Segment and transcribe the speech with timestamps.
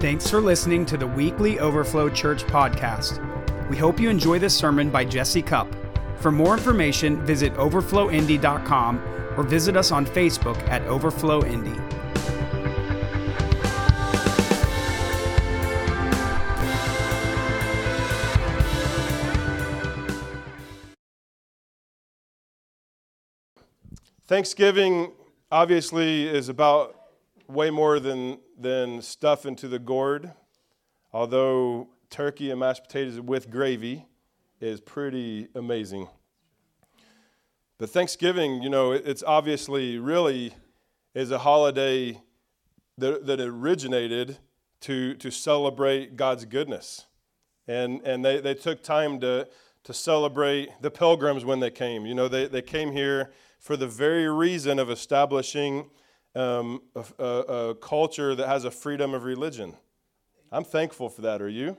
[0.00, 3.18] Thanks for listening to the weekly Overflow Church podcast.
[3.68, 5.66] We hope you enjoy this sermon by Jesse Cup.
[6.18, 9.02] For more information, visit overflowindy.com
[9.36, 11.76] or visit us on Facebook at Overflow Indy.
[24.28, 25.10] Thanksgiving
[25.50, 26.94] obviously is about
[27.48, 30.32] way more than, than stuff into the gourd,
[31.12, 34.06] although turkey and mashed potatoes with gravy
[34.60, 36.08] is pretty amazing.
[37.78, 40.52] But Thanksgiving, you know, it's obviously really
[41.14, 42.20] is a holiday
[42.98, 44.38] that, that originated
[44.80, 47.06] to, to celebrate God's goodness.
[47.68, 49.48] And, and they, they took time to,
[49.84, 52.06] to celebrate the pilgrims when they came.
[52.06, 55.90] You know, they, they came here for the very reason of establishing
[56.34, 59.74] um, a, a, a, culture that has a freedom of religion.
[60.52, 61.42] I'm thankful for that.
[61.42, 61.76] Are you?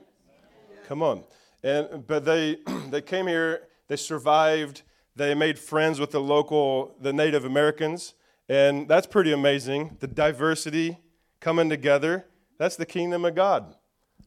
[0.86, 1.24] Come on.
[1.62, 2.58] And but they
[2.90, 3.62] they came here.
[3.88, 4.82] They survived.
[5.16, 8.14] They made friends with the local, the Native Americans,
[8.48, 9.96] and that's pretty amazing.
[10.00, 10.98] The diversity
[11.40, 12.26] coming together.
[12.58, 13.74] That's the kingdom of God.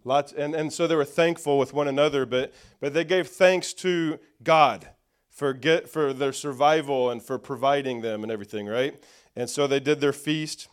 [0.06, 3.74] Lots, and, and so they were thankful with one another, but, but they gave thanks
[3.76, 4.90] to God
[5.30, 9.02] for, get, for their survival and for providing them and everything, right?
[9.36, 10.68] And so they did their feast.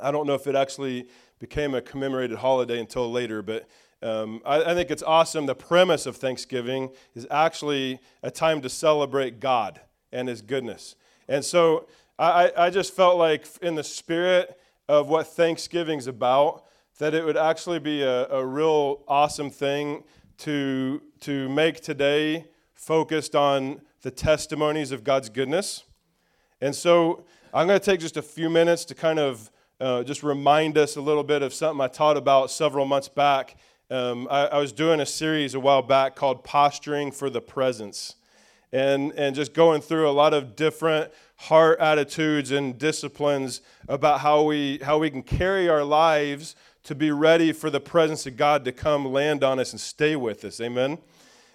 [0.00, 3.68] I don't know if it actually became a commemorated holiday until later, but
[4.02, 5.46] um, I, I, think it's awesome.
[5.46, 9.80] The premise of Thanksgiving is actually a time to celebrate God
[10.12, 10.94] and His goodness.
[11.28, 11.86] And so
[12.18, 16.64] I, I just felt like, in the spirit of what Thanksgiving's about,
[16.98, 20.04] that it would actually be a, a real awesome thing
[20.38, 25.84] to, to make today focused on the testimonies of God's goodness.
[26.60, 27.24] And so
[27.56, 30.96] I'm going to take just a few minutes to kind of uh, just remind us
[30.96, 33.54] a little bit of something I taught about several months back.
[33.88, 38.16] Um, I, I, was doing a series a while back called Posturing for the Presence.
[38.72, 44.42] And, and just going through a lot of different heart attitudes and disciplines about how
[44.42, 48.64] we, how we can carry our lives to be ready for the presence of God
[48.64, 50.60] to come land on us and stay with us.
[50.60, 50.98] Amen.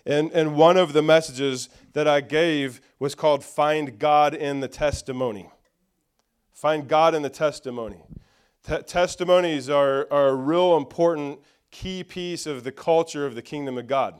[0.05, 4.69] And, and one of the messages that I gave was called Find God in the
[4.69, 5.49] Testimony.
[6.59, 8.03] Find God in the testimony.
[8.67, 11.39] T- testimonies are, are a real important
[11.71, 14.19] key piece of the culture of the kingdom of God.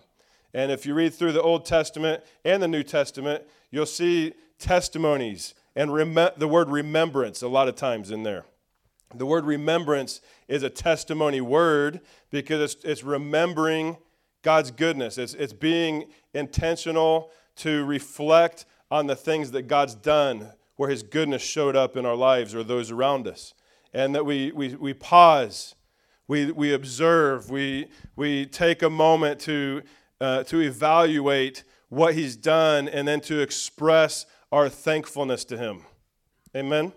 [0.54, 5.54] And if you read through the Old Testament and the New Testament, you'll see testimonies
[5.76, 8.46] and rem- the word remembrance a lot of times in there.
[9.14, 13.98] The word remembrance is a testimony word because it's, it's remembering
[14.44, 15.18] God's goodness.
[15.18, 21.42] It's, it's being intentional to reflect on the things that God's done where His goodness
[21.42, 23.54] showed up in our lives or those around us.
[23.94, 25.76] And that we, we, we pause,
[26.26, 29.82] we, we observe, we, we take a moment to,
[30.22, 35.82] uh, to evaluate what He's done and then to express our thankfulness to Him.
[36.56, 36.94] Amen?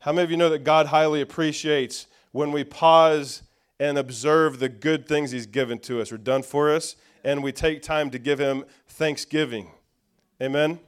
[0.00, 3.44] How many of you know that God highly appreciates when we pause
[3.78, 7.52] and observe the good things He's given to us or done for us, and we
[7.52, 9.70] take time to give Him thanksgiving?
[10.42, 10.80] Amen?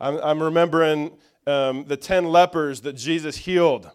[0.00, 3.90] I'm, I'm remembering um, the 10 lepers that Jesus healed.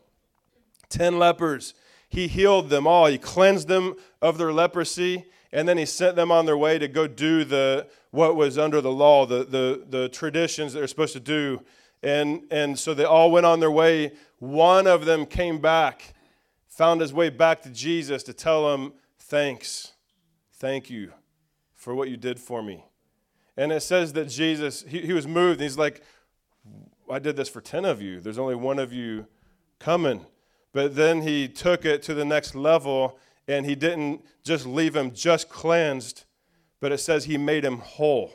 [0.89, 1.73] 10 lepers.
[2.09, 3.05] He healed them all.
[3.05, 6.87] He cleansed them of their leprosy, and then he sent them on their way to
[6.87, 11.19] go do the what was under the law, the, the, the traditions they're supposed to
[11.19, 11.61] do.
[12.03, 14.11] And, and so they all went on their way.
[14.37, 16.13] One of them came back,
[16.67, 19.93] found his way back to Jesus to tell him, Thanks.
[20.57, 21.11] Thank you
[21.73, 22.85] for what you did for me.
[23.57, 25.59] And it says that Jesus, he, he was moved.
[25.59, 26.03] he's like,
[27.09, 28.19] I did this for 10 of you.
[28.19, 29.27] There's only one of you
[29.79, 30.25] coming.
[30.71, 35.13] But then he took it to the next level and he didn't just leave him
[35.13, 36.23] just cleansed,
[36.79, 38.33] but it says he made him whole.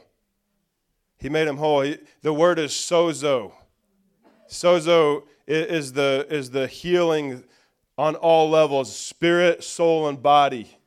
[1.19, 1.81] He made him whole.
[1.81, 3.53] He, the word is sozo.
[4.49, 7.45] Sozo is the, is the healing
[7.97, 10.79] on all levels spirit, soul, and body.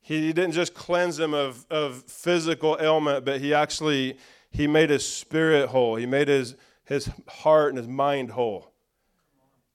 [0.00, 4.18] He didn't just cleanse him of, of physical ailment, but he actually
[4.54, 5.96] he made his spirit whole.
[5.96, 6.54] He made his,
[6.84, 8.70] his heart and his mind whole.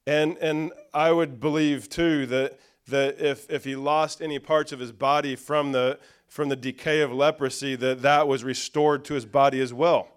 [0.07, 4.79] And, and I would believe, too, that, that if, if he lost any parts of
[4.79, 9.25] his body from the, from the decay of leprosy, that that was restored to his
[9.25, 10.07] body as well.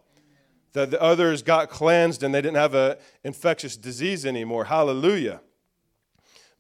[0.75, 4.67] That the others got cleansed and they didn't have an infectious disease anymore.
[4.67, 5.41] Hallelujah.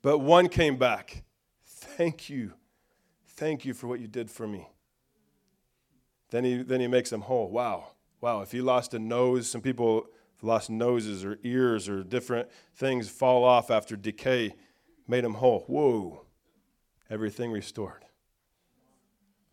[0.02, 1.22] But one came back.
[1.64, 2.54] Thank you.
[3.28, 4.66] Thank you for what you did for me.
[6.32, 7.50] Then he, then he makes them whole.
[7.50, 7.88] Wow.
[8.22, 8.40] Wow.
[8.40, 10.06] If he lost a nose, some people
[10.40, 14.54] lost noses or ears or different things fall off after decay,
[15.06, 15.64] made them whole.
[15.68, 16.24] Whoa.
[17.10, 18.06] everything restored.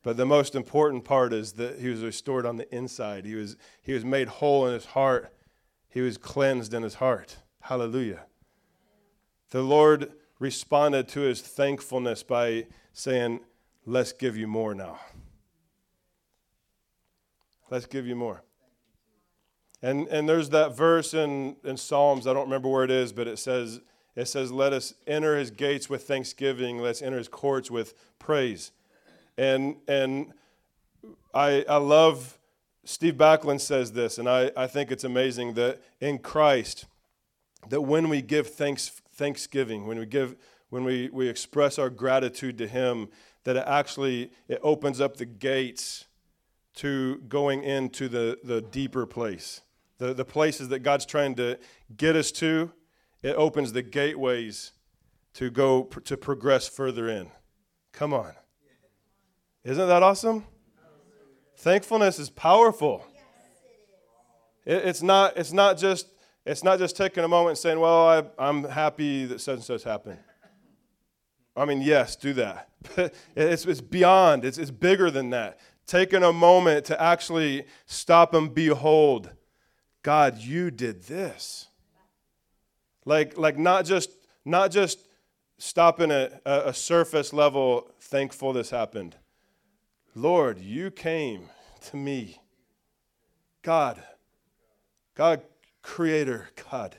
[0.03, 3.25] But the most important part is that he was restored on the inside.
[3.25, 5.33] He was, he was made whole in his heart.
[5.89, 7.39] He was cleansed in his heart.
[7.63, 8.25] Hallelujah.
[9.49, 13.41] The Lord responded to his thankfulness by saying,
[13.85, 14.99] Let's give you more now.
[17.69, 18.43] Let's give you more.
[19.81, 23.27] And, and there's that verse in, in Psalms, I don't remember where it is, but
[23.27, 23.79] it says,
[24.15, 28.71] it says, Let us enter his gates with thanksgiving, let's enter his courts with praise.
[29.37, 30.33] And, and
[31.33, 32.37] I, I love,
[32.83, 36.85] Steve Backlund says this, and I, I think it's amazing that in Christ,
[37.69, 40.35] that when we give thanks, thanksgiving, when we give,
[40.69, 43.07] when we, we express our gratitude to him,
[43.45, 46.05] that it actually, it opens up the gates
[46.79, 49.61] to going into the, the deeper place.
[49.97, 51.59] The, the places that God's trying to
[51.97, 52.71] get us to,
[53.21, 54.71] it opens the gateways
[55.33, 57.31] to go to progress further in.
[57.91, 58.31] Come on.
[59.65, 60.45] Isn't that awesome?
[61.57, 63.05] Thankfulness is powerful.
[64.65, 65.35] It, it's not.
[65.35, 66.07] It's not just.
[66.45, 69.63] It's not just taking a moment and saying, "Well, I, I'm happy that such and
[69.63, 70.19] such happened."
[71.57, 72.69] I mean, yes, do that.
[72.95, 74.45] But it's, it's beyond.
[74.45, 75.59] It's, it's bigger than that.
[75.89, 79.31] Taking a moment to actually stop and behold,
[80.03, 81.67] God, you did this.
[83.05, 84.11] Like, like not just
[84.45, 85.07] not just
[85.57, 89.15] stopping at a, a surface level thankful this happened
[90.13, 91.49] Lord, you came
[91.89, 92.39] to me.
[93.63, 93.99] God,
[95.15, 95.41] God,
[95.81, 96.97] Creator, God.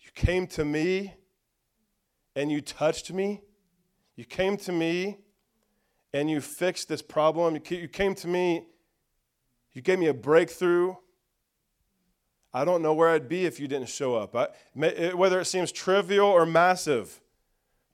[0.00, 1.14] You came to me
[2.34, 3.42] and you touched me.
[4.16, 5.18] You came to me
[6.18, 7.58] and you fixed this problem.
[7.68, 8.66] You came to me,
[9.72, 10.96] you gave me a breakthrough.
[12.52, 14.34] I don't know where I'd be if you didn't show up.
[14.34, 14.48] I,
[15.14, 17.20] whether it seems trivial or massive,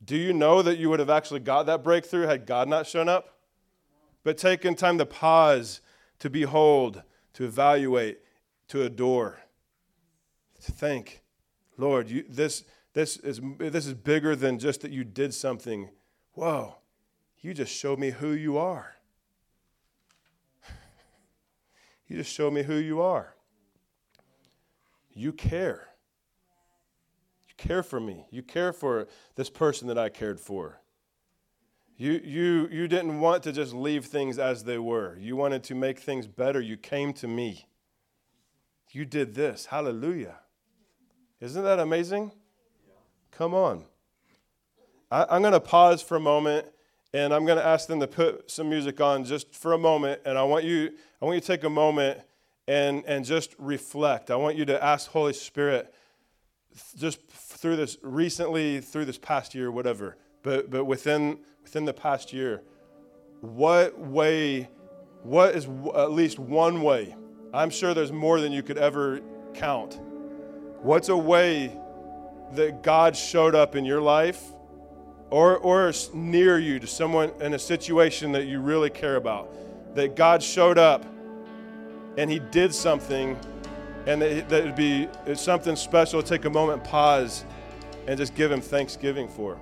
[0.02, 3.10] do you know that you would have actually got that breakthrough had God not shown
[3.10, 3.40] up?
[4.22, 5.82] But taking time to pause,
[6.20, 7.02] to behold,
[7.34, 8.20] to evaluate,
[8.68, 9.40] to adore,
[10.64, 11.20] to think,
[11.76, 15.90] Lord, you, this, this, is, this is bigger than just that you did something.
[16.32, 16.76] Whoa,
[17.44, 18.96] you just showed me who you are.
[22.06, 23.34] You just showed me who you are.
[25.14, 25.88] You care
[27.48, 28.26] You care for me.
[28.30, 30.80] You care for this person that I cared for.
[31.96, 35.16] You, you, you didn't want to just leave things as they were.
[35.18, 36.60] You wanted to make things better.
[36.60, 37.66] You came to me.
[38.90, 39.66] You did this.
[39.66, 40.36] Hallelujah.
[41.40, 42.32] Isn't that amazing?
[43.30, 43.84] Come on.
[45.10, 46.66] I, I'm going to pause for a moment
[47.14, 50.20] and I'm going to ask them to put some music on just for a moment.
[50.26, 50.90] And I want you,
[51.22, 52.18] I want you to take a moment
[52.66, 54.32] and, and just reflect.
[54.32, 55.94] I want you to ask Holy Spirit
[56.96, 62.32] just through this recently, through this past year, whatever, but, but within, within the past
[62.32, 62.62] year,
[63.42, 64.68] what way,
[65.22, 67.14] what is at least one way?
[67.52, 69.20] I'm sure there's more than you could ever
[69.54, 70.00] count.
[70.82, 71.78] What's a way
[72.54, 74.52] that God showed up in your life
[75.34, 79.52] or, or near you to someone in a situation that you really care about?
[79.96, 81.04] That God showed up
[82.16, 83.36] and He did something
[84.06, 87.44] and that it would be something special take a moment, pause,
[88.06, 89.58] and just give Him thanksgiving for.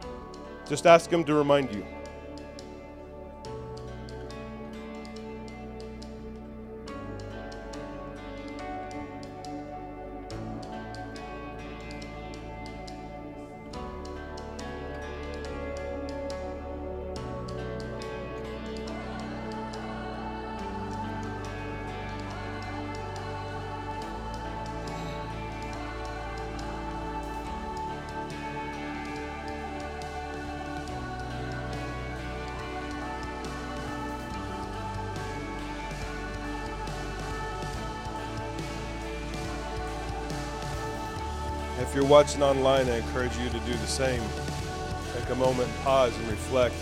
[0.68, 1.86] Just ask Him to remind you.
[42.12, 44.22] Watching online, I encourage you to do the same.
[45.14, 46.74] Take a moment, pause, and reflect.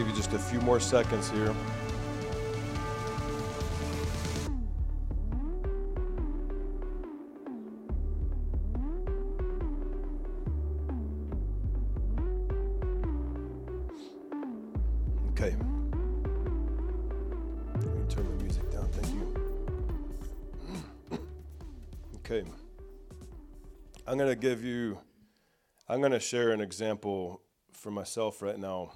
[0.00, 1.54] Give you just a few more seconds here.
[15.32, 15.54] Okay.
[18.08, 18.88] Turn the music down.
[18.92, 19.26] Thank you.
[22.20, 22.44] Okay.
[24.06, 24.98] I'm going to give you,
[25.88, 27.42] I'm going to share an example
[27.72, 28.92] for myself right now.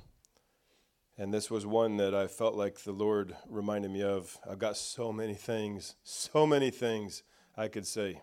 [1.17, 4.37] And this was one that I felt like the Lord reminded me of.
[4.51, 7.23] I've got so many things, so many things
[7.57, 8.23] I could say.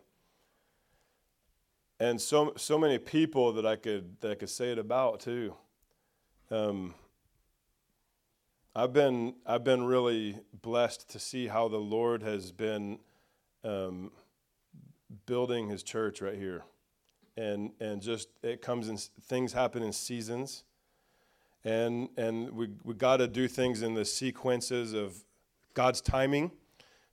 [1.99, 5.55] And so, so many people that I could, that I could say it about too.
[6.49, 6.95] Um,
[8.75, 12.99] I've been, I've been really blessed to see how the Lord has been
[13.63, 14.11] um,
[15.25, 16.63] building his church right here.
[17.37, 20.63] And, and just, it comes in, things happen in seasons.
[21.63, 25.23] And, and we, we got to do things in the sequences of
[25.73, 26.51] God's timing.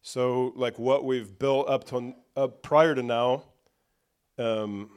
[0.00, 3.42] So, like what we've built up to up prior to now
[4.38, 4.90] um,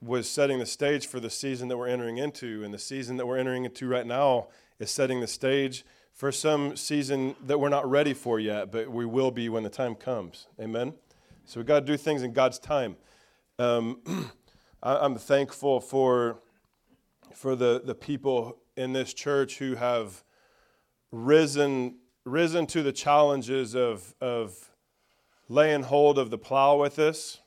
[0.00, 2.64] was setting the stage for the season that we're entering into.
[2.64, 6.76] And the season that we're entering into right now is setting the stage for some
[6.76, 10.48] season that we're not ready for yet, but we will be when the time comes.
[10.60, 10.94] Amen?
[11.44, 12.96] So we got to do things in God's time.
[13.58, 14.00] Um,
[14.82, 16.38] I, am thankful for,
[17.34, 20.24] for the, the people in this church who have
[21.12, 24.70] risen, risen to the challenges of, of
[25.48, 27.40] laying hold of the plow with us,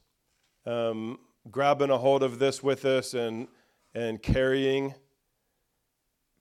[0.66, 3.48] um, grabbing a hold of this with us, and,
[3.94, 4.94] and carrying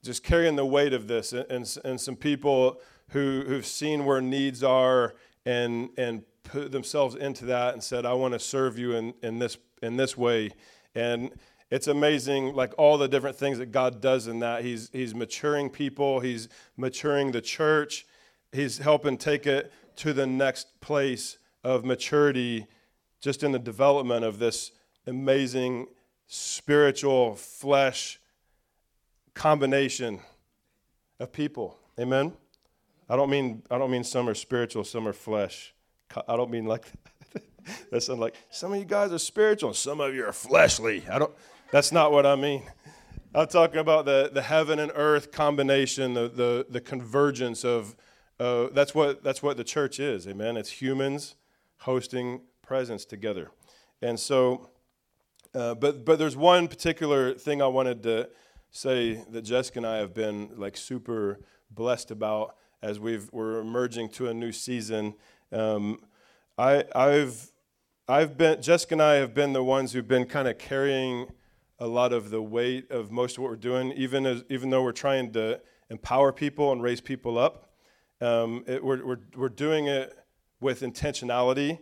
[0.03, 2.81] just carrying the weight of this and, and, and some people
[3.11, 8.13] who, who've seen where needs are and, and put themselves into that and said, I
[8.13, 10.51] want to serve you in, in, this, in this way.
[10.93, 11.31] And
[11.73, 14.63] it's amazing, like all the different things that God does in that.
[14.63, 18.05] He's, he's maturing people, He's maturing the church,
[18.51, 22.67] He's helping take it to the next place of maturity
[23.21, 24.71] just in the development of this
[25.07, 25.87] amazing
[26.27, 28.19] spiritual flesh
[29.33, 30.19] combination
[31.19, 31.79] of people.
[31.99, 32.33] Amen.
[33.09, 35.73] I don't mean I don't mean some are spiritual, some are flesh.
[36.27, 36.85] I don't mean like
[37.89, 38.03] that.
[38.03, 41.03] sounds like some of you guys are spiritual some of you are fleshly.
[41.09, 41.33] I don't.
[41.73, 42.61] That's not what I mean.
[43.33, 47.95] I'm talking about the, the heaven and earth combination, the, the, the convergence of,
[48.39, 50.55] uh, that's, what, that's what the church is, amen?
[50.55, 51.33] It's humans
[51.77, 53.49] hosting presence together.
[54.03, 54.69] And so,
[55.55, 58.29] uh, but, but there's one particular thing I wanted to,
[58.69, 61.39] say that Jessica and I have been like super
[61.71, 65.13] blessed about as we've we're emerging to a new season.
[65.51, 66.01] Um,
[66.57, 67.51] I, I've
[68.07, 71.27] I've been Jessica and I have been the ones who've been kind of carrying
[71.83, 74.83] a lot of the weight of most of what we're doing, even as even though
[74.83, 75.59] we're trying to
[75.89, 77.73] empower people and raise people up.
[78.21, 80.17] Um, it, we're, we're, we're doing it
[80.61, 81.79] with intentionality,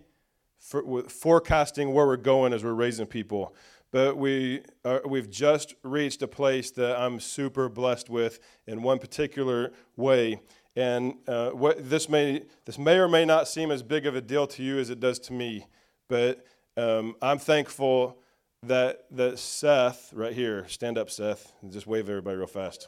[0.57, 3.53] for, with forecasting where we're going as we're raising people
[3.91, 8.99] but we are, we've just reached a place that I'm super blessed with in one
[8.99, 10.41] particular way.
[10.75, 14.21] And uh, what this may this may or may not seem as big of a
[14.21, 15.67] deal to you as it does to me,
[16.07, 16.45] but
[16.77, 18.20] um, I'm thankful
[18.63, 22.87] that that Seth right here, stand up, Seth, and just wave everybody real fast.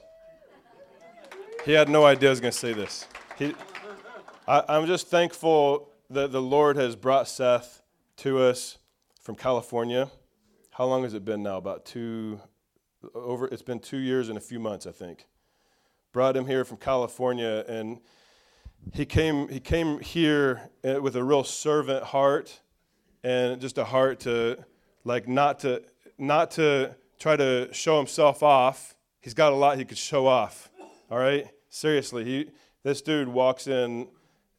[1.65, 3.07] He had no idea I was going to say this.
[3.37, 3.55] He,
[4.47, 7.81] I, I'm just thankful that the Lord has brought Seth
[8.17, 8.77] to us
[9.21, 10.11] from California
[10.73, 11.57] how long has it been now?
[11.57, 12.41] About two,
[13.13, 15.27] over, it's been two years and a few months, I think.
[16.11, 17.99] Brought him here from California, and
[18.91, 22.59] he came, he came here uh, with a real servant heart
[23.23, 24.65] and just a heart to,
[25.03, 25.83] like, not to,
[26.17, 28.95] not to try to show himself off.
[29.21, 30.69] He's got a lot he could show off,
[31.09, 31.47] all right?
[31.69, 32.49] Seriously, he,
[32.83, 34.07] this dude walks in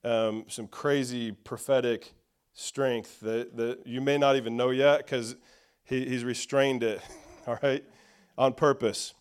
[0.04, 2.14] um, some crazy prophetic
[2.52, 5.36] strength that, that you may not even know yet because
[5.84, 7.00] he, he's restrained it,
[7.46, 7.84] all right,
[8.38, 9.14] on purpose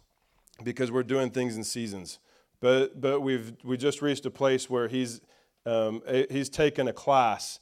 [0.63, 2.19] because we're doing things in seasons.
[2.61, 5.19] But, but we've we just reached a place where he's,
[5.65, 7.59] um, he's taken a class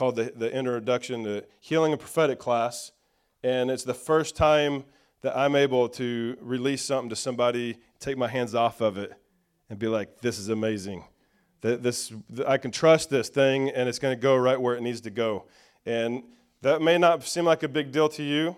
[0.00, 2.92] called the, the Introduction to Healing and Prophetic class.
[3.42, 4.84] And it's the first time
[5.20, 9.12] that I'm able to release something to somebody, take my hands off of it,
[9.68, 11.04] and be like, this is amazing.
[11.60, 12.14] That this,
[12.48, 15.10] I can trust this thing, and it's going to go right where it needs to
[15.10, 15.44] go.
[15.84, 16.22] And
[16.62, 18.56] that may not seem like a big deal to you.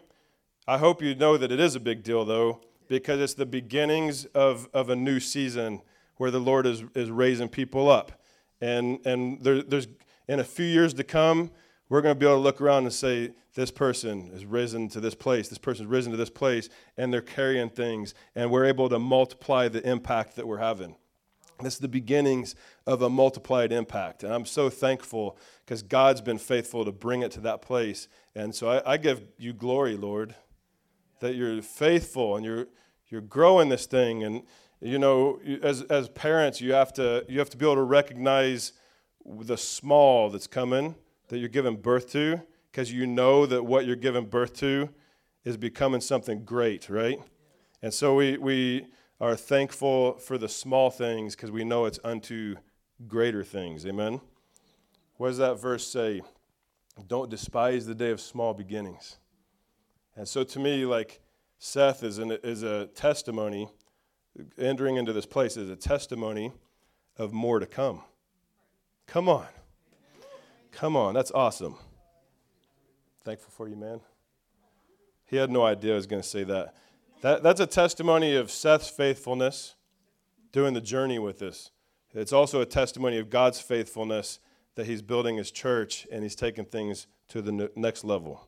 [0.68, 4.26] I hope you know that it is a big deal, though, because it's the beginnings
[4.26, 5.82] of, of a new season
[6.18, 8.12] where the Lord is, is raising people up.
[8.60, 9.88] And, and there, there's,
[10.28, 11.50] in a few years to come,
[11.88, 15.00] we're going to be able to look around and say, this person has risen to
[15.00, 18.88] this place, this person's risen to this place, and they're carrying things, and we're able
[18.88, 20.96] to multiply the impact that we're having.
[21.60, 22.54] This is the beginnings
[22.86, 24.24] of a multiplied impact.
[24.24, 28.08] And I'm so thankful because God's been faithful to bring it to that place.
[28.34, 30.34] And so I, I give you glory, Lord,
[31.20, 32.66] that you're faithful and you're,
[33.10, 34.24] you're growing this thing.
[34.24, 34.42] And,
[34.80, 38.72] you know, as, as parents, you have, to, you have to be able to recognize
[39.24, 40.94] the small that's coming
[41.28, 44.88] that you're giving birth to because you know that what you're giving birth to
[45.44, 47.20] is becoming something great, right?
[47.82, 48.86] And so we, we
[49.20, 52.56] are thankful for the small things because we know it's unto
[53.06, 53.86] greater things.
[53.86, 54.20] Amen?
[55.16, 56.22] What does that verse say?
[57.06, 59.18] Don't despise the day of small beginnings.
[60.16, 61.20] And so to me, like
[61.58, 63.68] Seth is, an, is a testimony,
[64.58, 66.52] entering into this place is a testimony
[67.16, 68.02] of more to come.
[69.06, 69.46] Come on.
[70.70, 71.76] Come on, that's awesome.
[73.24, 74.00] Thankful for you, man.
[75.26, 76.74] He had no idea I was going to say that.
[77.20, 77.42] that.
[77.42, 79.76] That's a testimony of Seth's faithfulness
[80.50, 81.70] doing the journey with us.
[82.14, 84.40] It's also a testimony of God's faithfulness
[84.74, 88.46] that He's building His church and He's taking things to the next level.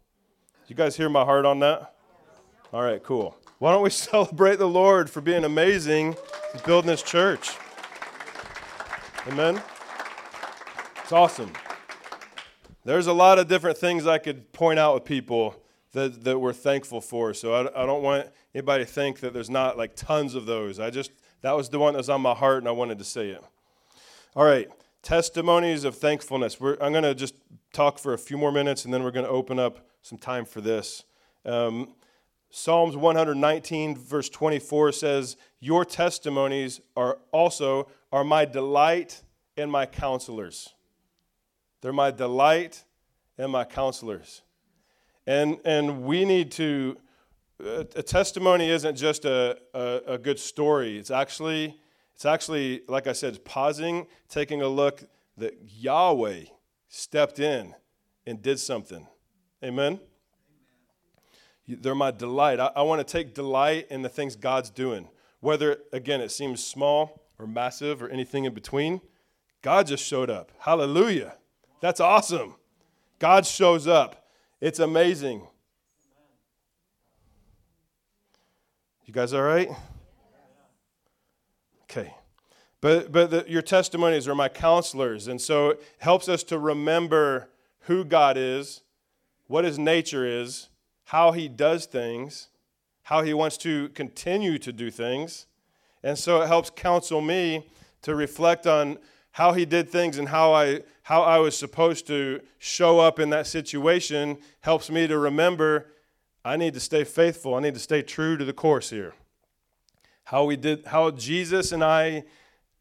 [0.66, 1.94] You guys hear my heart on that?
[2.73, 3.37] All right, cool.
[3.58, 6.16] Why don't we celebrate the Lord for being amazing
[6.64, 7.50] building this church?
[9.26, 9.62] Amen.
[11.04, 11.52] It's awesome.
[12.87, 15.54] There's a lot of different things I could point out with people
[15.92, 17.34] that, that we're thankful for.
[17.34, 20.80] So I, I don't want anybody to think that there's not like tons of those.
[20.80, 23.04] I just, that was the one that was on my heart and I wanted to
[23.04, 23.44] say it.
[24.34, 24.66] All right,
[25.02, 26.58] testimonies of thankfulness.
[26.58, 27.34] We're, I'm going to just
[27.75, 30.46] talk for a few more minutes and then we're going to open up some time
[30.46, 31.05] for this.
[31.44, 31.92] Um,
[32.48, 39.20] Psalms 119, verse 24 says, Your testimonies are also are my delight
[39.55, 40.70] and my counselors.
[41.85, 42.83] They're my delight
[43.37, 44.40] and my counselors.
[45.27, 46.97] And, and we need to,
[47.62, 50.97] a, testimony isn't just a, a, a, good story.
[50.97, 51.79] It's actually,
[52.14, 55.05] it's actually, like I said, pausing, taking a look
[55.37, 56.44] that Yahweh
[56.88, 57.75] stepped in
[58.27, 59.07] and did something.
[59.62, 60.01] Amen?
[61.68, 62.61] They're my delight.
[62.61, 65.11] I, I want to take delight in the things God's doing.
[65.40, 69.03] Whether, again, it seems small or massive or anything in between,
[69.61, 70.51] God just showed up.
[70.61, 71.35] Hallelujah.
[71.85, 72.55] That's awesome.
[73.18, 74.27] God shows up.
[74.59, 75.47] It's amazing.
[79.05, 79.68] You guys all right?
[81.83, 82.14] Okay.
[82.81, 85.29] But, but the, your testimonies are my counselors.
[85.29, 88.81] And so it helps us to remember who God is,
[89.47, 90.70] what his nature is,
[91.05, 92.49] how he does things,
[93.03, 95.44] how he wants to continue to do things.
[96.03, 97.68] And so it helps counsel me
[98.01, 98.97] to reflect on
[99.35, 103.31] how he did things and how I, how I was supposed to show up in
[103.31, 105.88] that situation helps me to remember
[106.44, 107.57] I need to stay faithful.
[107.57, 109.12] I need to stay true to the course here.
[110.23, 112.23] How we did, how Jesus and I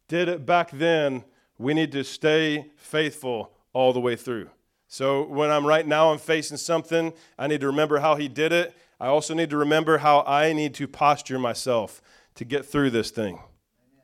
[0.06, 1.24] did it back then,
[1.58, 4.48] we need to stay faithful all the way through.
[4.86, 8.52] So when I'm right now, I'm facing something, I need to remember how he did
[8.52, 8.76] it.
[9.00, 12.00] I also need to remember how I need to posture myself
[12.36, 13.40] to get through this thing.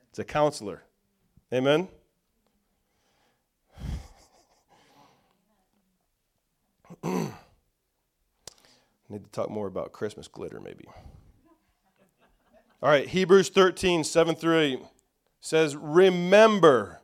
[0.09, 0.83] It's a counselor.
[1.55, 1.87] Amen.
[9.11, 10.85] need to talk more about Christmas glitter, maybe.
[12.83, 14.81] All right, Hebrews 13, 7 through 8
[15.41, 17.01] says, Remember.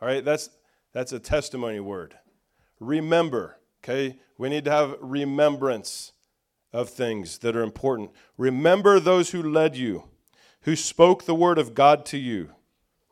[0.00, 0.50] All right, that's,
[0.92, 2.16] that's a testimony word.
[2.80, 4.18] Remember, okay?
[4.38, 6.12] We need to have remembrance
[6.72, 8.10] of things that are important.
[8.36, 10.04] Remember those who led you,
[10.62, 12.50] who spoke the word of God to you.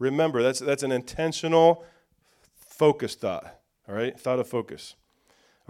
[0.00, 1.84] Remember, that's, that's an intentional,
[2.56, 4.18] focus thought, all right?
[4.18, 4.96] Thought of focus.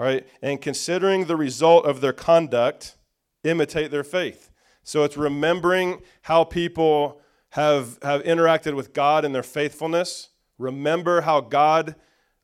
[0.02, 2.96] All right, and considering the result of their conduct,
[3.44, 4.50] imitate their faith.
[4.82, 10.30] So it's remembering how people have, have interacted with God in their faithfulness.
[10.58, 11.94] Remember how God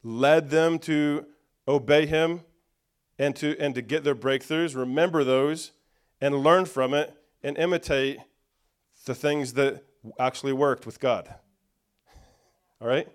[0.04, 1.26] led them to
[1.66, 2.42] obey Him
[3.18, 4.76] and to, and to get their breakthroughs.
[4.76, 5.72] Remember those
[6.20, 8.18] and learn from it and imitate
[9.04, 9.82] the things that
[10.20, 11.34] actually worked with God.
[12.80, 13.08] All right?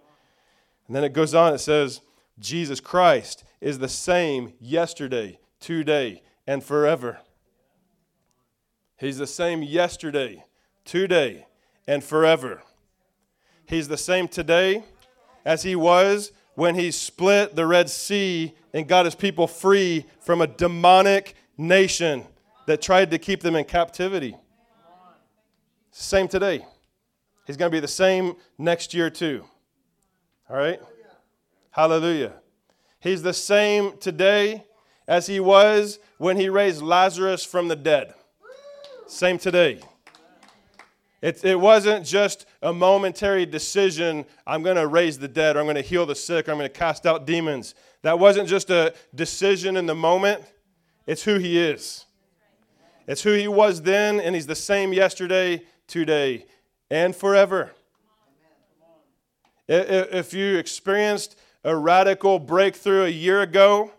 [0.88, 2.02] And then it goes on, it says,
[2.40, 7.20] Jesus Christ is the same yesterday, today, and forever.
[8.98, 10.44] He's the same yesterday,
[10.84, 11.48] today,
[11.88, 12.62] and forever.
[13.66, 14.84] He's the same today
[15.46, 20.42] as he was when he split the Red Sea and got his people free from
[20.42, 22.26] a demonic nation
[22.68, 24.36] that tried to keep them in captivity.
[25.92, 26.66] Same today.
[27.48, 29.46] He's going to be the same next year, too.
[30.50, 30.82] All right?
[31.72, 32.34] Hallelujah.
[33.04, 34.64] He's the same today
[35.10, 38.14] as he was when he raised Lazarus from the dead.
[39.08, 39.82] Same today.
[41.22, 45.66] It, it wasn't just a momentary decision, I'm going to raise the dead, or I'm
[45.66, 47.76] going to heal the sick, or I'm going to cast out demons.
[48.04, 50.42] That wasn't just a decision in the moment,
[51.06, 52.06] it's who he is.
[53.06, 56.46] It's who he was then, and he's the same yesterday, today,
[56.90, 57.72] and forever.
[59.68, 63.92] If you experienced a radical breakthrough a year ago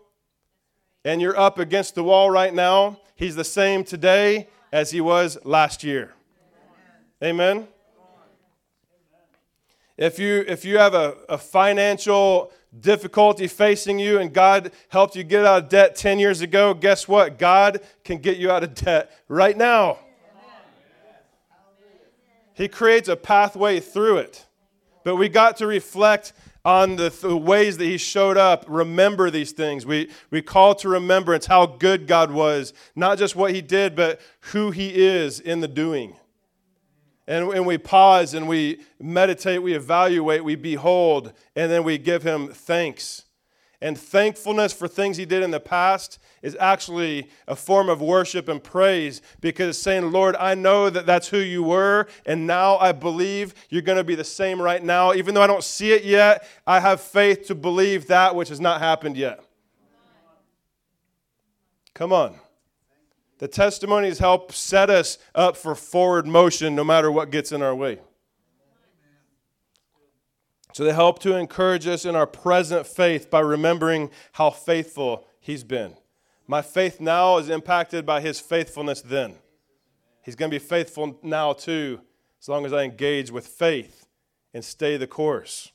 [1.03, 5.37] and you're up against the wall right now, he's the same today as he was
[5.43, 6.13] last year.
[7.23, 7.67] Amen.
[9.97, 15.23] If you if you have a, a financial difficulty facing you and God helped you
[15.23, 17.39] get out of debt 10 years ago, guess what?
[17.39, 19.99] God can get you out of debt right now.
[22.53, 24.45] He creates a pathway through it.
[25.03, 26.33] But we got to reflect
[26.65, 28.65] on the, the, ways that he showed up.
[28.67, 29.85] Remember these things.
[29.85, 34.19] We, we call to remembrance how good God was, not just what he did, but
[34.51, 36.15] who he is in the doing.
[37.27, 42.23] And, and we pause and we meditate, we evaluate, we behold, and then we give
[42.23, 43.24] him thanks.
[43.85, 48.49] And thankfulness for things he did in the past is actually a form of worship
[48.49, 52.77] and praise because it's saying, Lord, I know that that's who you were, and now
[52.77, 55.13] I believe you're going to be the same right now.
[55.13, 58.59] Even though I don't see it yet, I have faith to believe that which has
[58.59, 59.45] not happened yet.
[61.93, 62.39] Come on.
[63.37, 67.75] The testimonies help set us up for forward motion no matter what gets in our
[67.75, 67.99] way.
[70.75, 75.63] So they help to encourage us in our present faith by remembering how faithful He's
[75.63, 75.95] been.
[76.47, 79.35] My faith now is impacted by His faithfulness then.
[80.21, 82.01] He's going to be faithful now too,
[82.41, 84.05] as long as I engage with faith
[84.53, 85.71] and stay the course.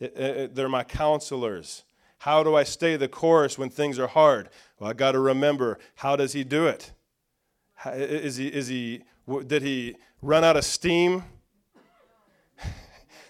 [0.00, 1.84] It, it, they're my counselors.
[2.20, 4.48] How do I stay the course when things are hard?
[4.78, 6.92] Well, I got to remember how does he do it?
[7.84, 9.02] Is he, is he,
[9.46, 11.24] did he run out of steam?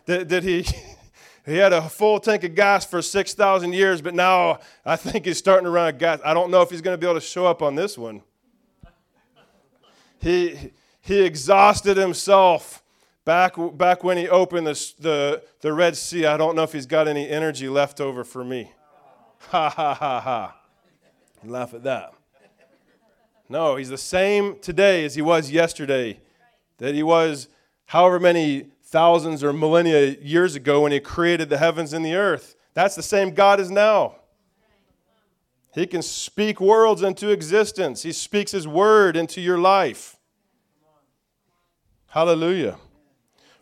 [0.06, 0.66] Did, did he,
[1.46, 5.38] he had a full tank of gas for 6,000 years, but now I think he's
[5.38, 6.20] starting to run out of gas.
[6.24, 8.22] I don't know if he's going to be able to show up on this one.
[10.20, 12.82] He, he exhausted himself
[13.24, 16.26] back, back when he opened the, the, the Red Sea.
[16.26, 18.72] I don't know if he's got any energy left over for me.
[19.48, 20.56] Ha ha ha ha.
[21.44, 22.14] laugh at that.
[23.48, 26.20] No, he's the same today as he was yesterday,
[26.78, 27.48] that he was
[27.86, 32.54] however many thousands or millennia years ago when he created the heavens and the earth.
[32.74, 34.16] That's the same God as now.
[35.74, 38.02] He can speak worlds into existence.
[38.02, 40.16] He speaks his word into your life.
[42.08, 42.76] Hallelujah.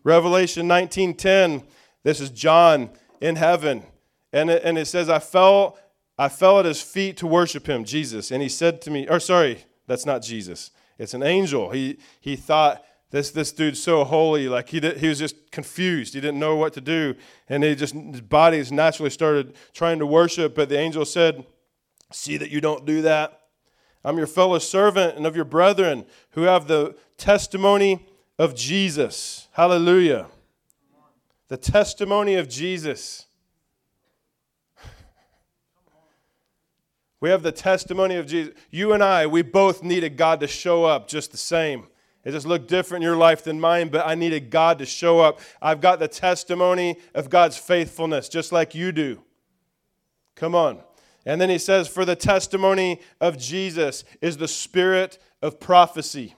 [0.02, 1.62] Revelation 19:10,
[2.02, 2.90] this is John
[3.20, 3.84] in heaven.
[4.32, 5.78] And it, and it says, I fell,
[6.18, 8.32] I fell at his feet to worship him, Jesus.
[8.32, 10.72] And he said to me, or sorry, that's not Jesus.
[10.98, 11.70] It's an angel.
[11.70, 14.48] He, he thought, this, this dude's so holy.
[14.48, 16.14] Like he, did, he was just confused.
[16.14, 17.16] He didn't know what to do.
[17.48, 20.54] And he just, his body naturally started trying to worship.
[20.54, 21.44] But the angel said,
[22.12, 23.40] See that you don't do that.
[24.04, 28.06] I'm your fellow servant and of your brethren who have the testimony
[28.38, 29.48] of Jesus.
[29.52, 30.26] Hallelujah.
[31.48, 33.26] The testimony of Jesus.
[37.20, 38.54] We have the testimony of Jesus.
[38.70, 41.86] You and I, we both needed God to show up just the same.
[42.24, 45.20] It just looked different in your life than mine, but I needed God to show
[45.20, 45.40] up.
[45.62, 49.22] I've got the testimony of God's faithfulness, just like you do.
[50.34, 50.80] Come on.
[51.24, 56.34] And then he says, For the testimony of Jesus is the spirit of prophecy.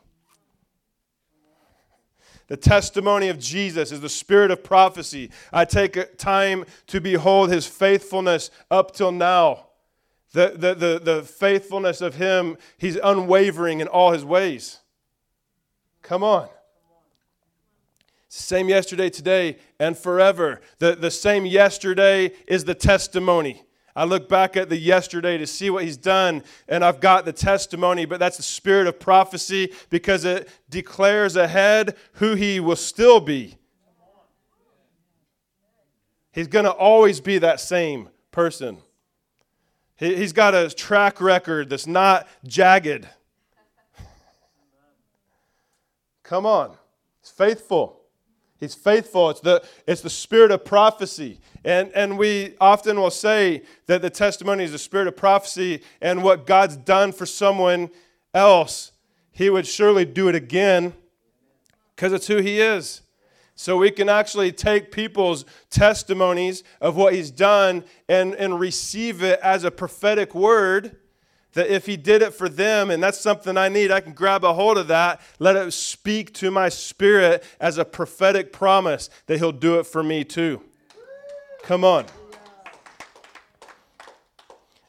[2.49, 5.31] The testimony of Jesus is the spirit of prophecy.
[5.53, 9.69] I take time to behold his faithfulness up till now.
[10.33, 14.82] The, the, the, the faithfulness of Him, He's unwavering in all His ways.
[16.03, 16.49] Come on.
[18.29, 20.61] Same yesterday, today, and forever.
[20.79, 23.63] The, the same yesterday is the testimony.
[23.95, 27.33] I look back at the yesterday to see what he's done, and I've got the
[27.33, 33.21] testimony, but that's the spirit of prophecy because it declares ahead who he will still
[33.21, 33.59] be.
[36.33, 38.79] He's going to always be that same person.
[39.97, 43.07] He's got a track record that's not jagged.
[46.33, 46.75] Come on.
[47.21, 48.01] He's faithful.
[48.59, 49.29] He's faithful.
[49.29, 51.41] It's the, it's the spirit of prophecy.
[51.63, 56.23] And, and we often will say that the testimony is the spirit of prophecy and
[56.25, 57.91] what God's done for someone
[58.33, 58.93] else,
[59.31, 60.95] He would surely do it again
[61.95, 63.03] because it's who He is.
[63.55, 69.39] So we can actually take people's testimonies of what he's done and, and receive it
[69.41, 70.97] as a prophetic word
[71.55, 74.45] that if he did it for them and that's something I need, I can grab
[74.45, 79.39] a hold of that, let it speak to my spirit as a prophetic promise that
[79.39, 80.63] he'll do it for me too.
[81.63, 82.07] Come on.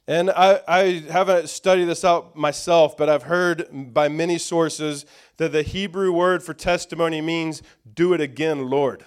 [0.05, 5.05] And I, I haven't studied this out myself, but I've heard by many sources
[5.37, 7.61] that the Hebrew word for testimony means,
[7.93, 9.05] do it again, Lord.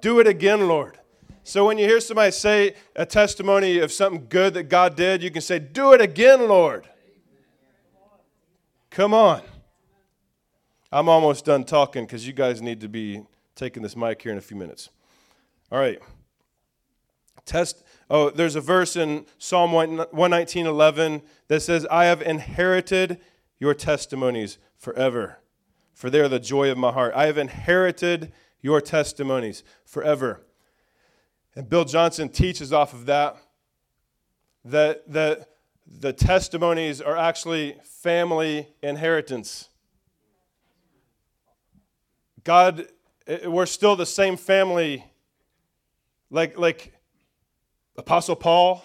[0.00, 0.98] Do it again, Lord.
[1.48, 5.30] So when you hear somebody say a testimony of something good that God did, you
[5.30, 6.86] can say, do it again, Lord.
[8.90, 9.40] Come on.
[10.92, 13.22] I'm almost done talking because you guys need to be
[13.54, 14.90] taking this mic here in a few minutes.
[15.72, 15.98] All right.
[17.46, 23.20] Test Oh, there's a verse in Psalm 119:11 that says, "I have inherited
[23.58, 25.38] your testimonies forever,
[25.94, 27.14] for they are the joy of my heart.
[27.14, 30.44] I have inherited your testimonies forever."
[31.58, 33.36] And Bill Johnson teaches off of that
[34.64, 35.48] that that
[35.84, 39.68] the testimonies are actually family inheritance.
[42.44, 42.86] God,
[43.26, 45.04] eh, eh, we're still the same family.
[46.30, 46.92] Like, like
[47.96, 48.84] Apostle Paul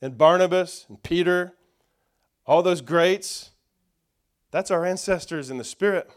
[0.00, 1.54] and Barnabas and Peter,
[2.46, 3.50] all those greats,
[4.52, 6.08] that's our ancestors in the spirit.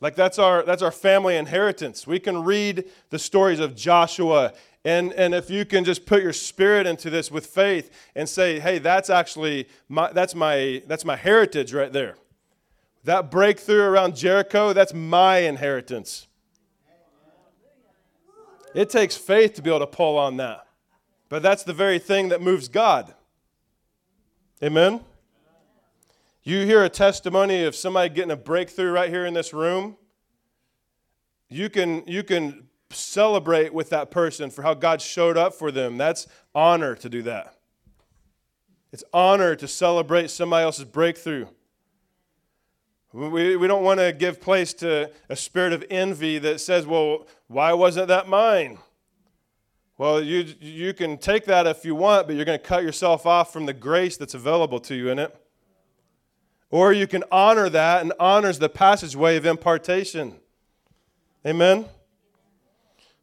[0.00, 2.06] Like that's our that's our family inheritance.
[2.06, 4.52] We can read the stories of Joshua
[4.84, 8.58] and, and if you can just put your spirit into this with faith and say,
[8.58, 12.16] hey, that's actually my that's my that's my heritage right there.
[13.04, 16.28] That breakthrough around Jericho, that's my inheritance.
[18.74, 20.66] It takes faith to be able to pull on that.
[21.28, 23.14] But that's the very thing that moves God.
[24.62, 25.00] Amen?
[26.42, 29.96] You hear a testimony of somebody getting a breakthrough right here in this room.
[31.50, 35.98] You can, you can celebrate with that person for how God showed up for them.
[35.98, 37.56] That's honor to do that.
[38.90, 41.46] It's honor to celebrate somebody else's breakthrough.
[43.12, 47.26] We, we don't want to give place to a spirit of envy that says, well,
[47.48, 48.78] why wasn't that mine?
[49.98, 53.26] Well, you, you can take that if you want, but you're going to cut yourself
[53.26, 55.36] off from the grace that's available to you in it.
[56.70, 60.36] Or you can honor that and honors the passageway of impartation.
[61.44, 61.86] Amen?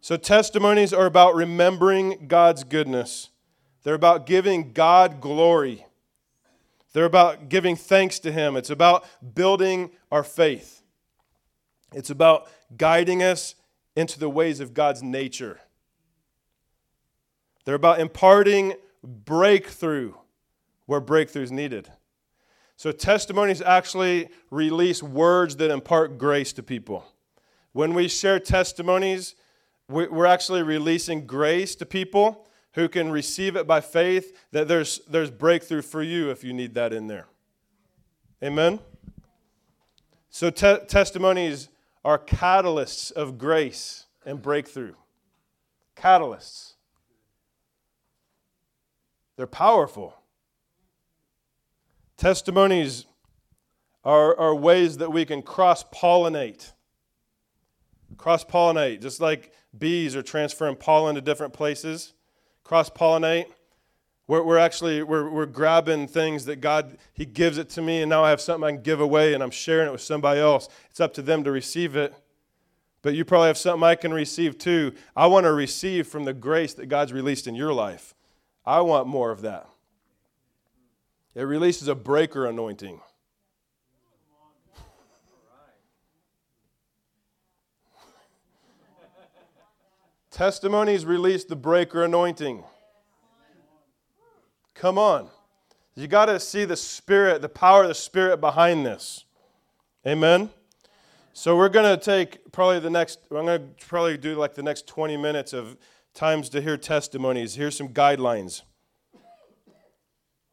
[0.02, 3.30] So, testimonies are about remembering God's goodness,
[3.84, 5.86] they're about giving God glory.
[6.94, 8.56] They're about giving thanks to Him.
[8.56, 9.06] It's about
[9.36, 10.82] building our faith.
[11.94, 13.54] It's about guiding us
[13.96, 15.60] into the ways of God's nature.
[17.66, 20.14] They're about imparting breakthrough
[20.86, 21.90] where breakthrough is needed.
[22.78, 27.04] So, testimonies actually release words that impart grace to people.
[27.74, 29.34] When we share testimonies,
[29.90, 35.32] we're actually releasing grace to people who can receive it by faith, that there's, there's
[35.32, 37.26] breakthrough for you if you need that in there.
[38.44, 38.80] Amen?
[40.30, 41.70] So, te- testimonies
[42.06, 44.94] are catalysts of grace and breakthrough.
[45.96, 46.74] Catalysts.
[49.36, 50.14] They're powerful.
[52.18, 53.06] Testimonies
[54.04, 56.72] are, are ways that we can cross pollinate.
[58.18, 62.14] Cross pollinate, just like bees are transferring pollen to different places
[62.68, 63.46] cross pollinate.
[64.28, 68.10] We're, we're actually we're, we're grabbing things that God He gives it to me, and
[68.10, 70.68] now I have something I can give away, and I'm sharing it with somebody else.
[70.90, 72.14] It's up to them to receive it.
[73.02, 74.94] But you probably have something I can receive too.
[75.16, 78.14] I want to receive from the grace that God's released in your life.
[78.66, 79.70] I want more of that.
[81.38, 83.00] It releases a breaker anointing.
[90.32, 92.64] Testimonies release the breaker anointing.
[94.74, 95.30] Come on.
[95.94, 99.26] You got to see the Spirit, the power of the Spirit behind this.
[100.08, 100.50] Amen.
[101.34, 104.64] So we're going to take probably the next, I'm going to probably do like the
[104.64, 105.78] next 20 minutes of
[106.16, 107.54] times to hear testimonies.
[107.54, 108.64] Here's some guidelines.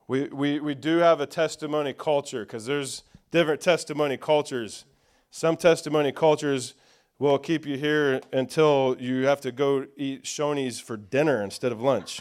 [0.07, 4.85] We, we, we do have a testimony culture because there's different testimony cultures.
[5.31, 6.75] Some testimony cultures
[7.19, 11.81] will keep you here until you have to go eat Shoney's for dinner instead of
[11.81, 12.21] lunch.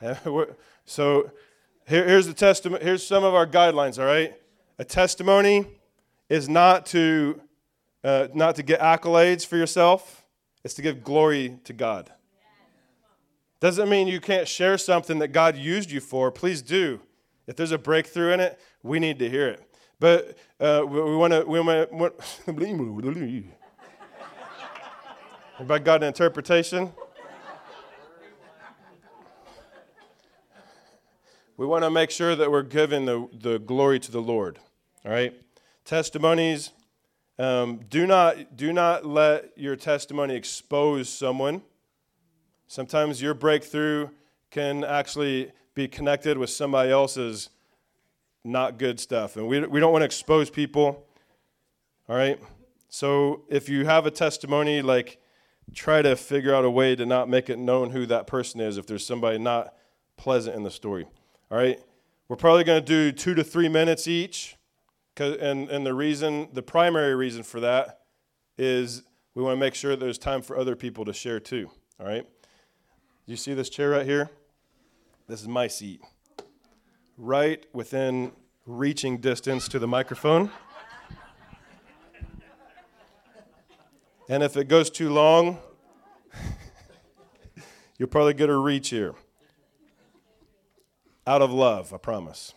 [0.84, 1.30] so
[1.86, 2.82] here, here's the testament.
[2.82, 3.98] Here's some of our guidelines.
[3.98, 4.34] All right,
[4.78, 5.66] a testimony
[6.28, 7.40] is not to
[8.04, 10.24] uh, not to get accolades for yourself.
[10.64, 12.12] It's to give glory to God.
[13.60, 16.30] Doesn't mean you can't share something that God used you for.
[16.30, 17.00] Please do.
[17.46, 19.68] If there's a breakthrough in it, we need to hear it.
[19.98, 21.90] But uh, we want to, we want
[25.54, 26.92] Everybody got an interpretation?
[31.56, 34.60] we want to make sure that we're giving the, the glory to the Lord.
[35.04, 35.34] All right?
[35.84, 36.70] Testimonies.
[37.40, 41.62] Um, do not do not let your testimony expose someone.
[42.68, 44.08] Sometimes your breakthrough
[44.50, 47.50] can actually be connected with somebody else's
[48.44, 51.04] not good stuff, and we we don't want to expose people.
[52.08, 52.38] All right.
[52.88, 55.18] So if you have a testimony, like
[55.74, 58.78] try to figure out a way to not make it known who that person is
[58.78, 59.74] if there's somebody not
[60.16, 61.06] pleasant in the story.
[61.50, 61.78] All right?
[62.28, 64.56] We're probably going to do two to three minutes each.
[65.18, 68.00] And, and the reason, the primary reason for that
[68.56, 69.02] is
[69.34, 71.70] we want to make sure there's time for other people to share too.
[71.98, 72.26] All right?
[73.28, 74.30] Do you see this chair right here?
[75.28, 76.00] This is my seat.
[77.18, 78.32] Right within
[78.64, 80.50] reaching distance to the microphone.
[84.30, 85.58] And if it goes too long,
[87.98, 89.14] you'll probably get a reach here
[91.26, 92.54] out of love, I promise.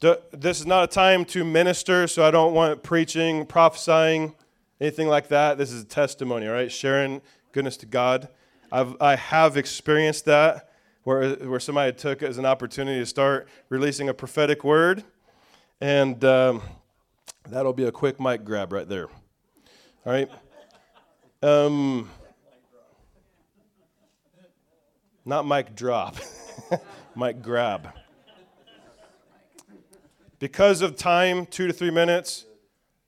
[0.00, 4.34] This is not a time to minister, so I don't want preaching, prophesying,
[4.80, 5.56] anything like that.
[5.56, 6.72] This is a testimony, all right?
[6.72, 8.28] Sharing goodness to God.
[8.70, 10.70] I've, I have experienced that
[11.04, 15.04] where, where somebody took it as an opportunity to start releasing a prophetic word.
[15.80, 16.60] And um,
[17.48, 19.08] that'll be a quick mic grab right there.
[19.08, 20.30] All right?
[21.42, 22.10] Um,
[25.24, 26.16] not mic drop.
[27.16, 27.88] mic grab.
[30.38, 32.44] Because of time, two to three minutes,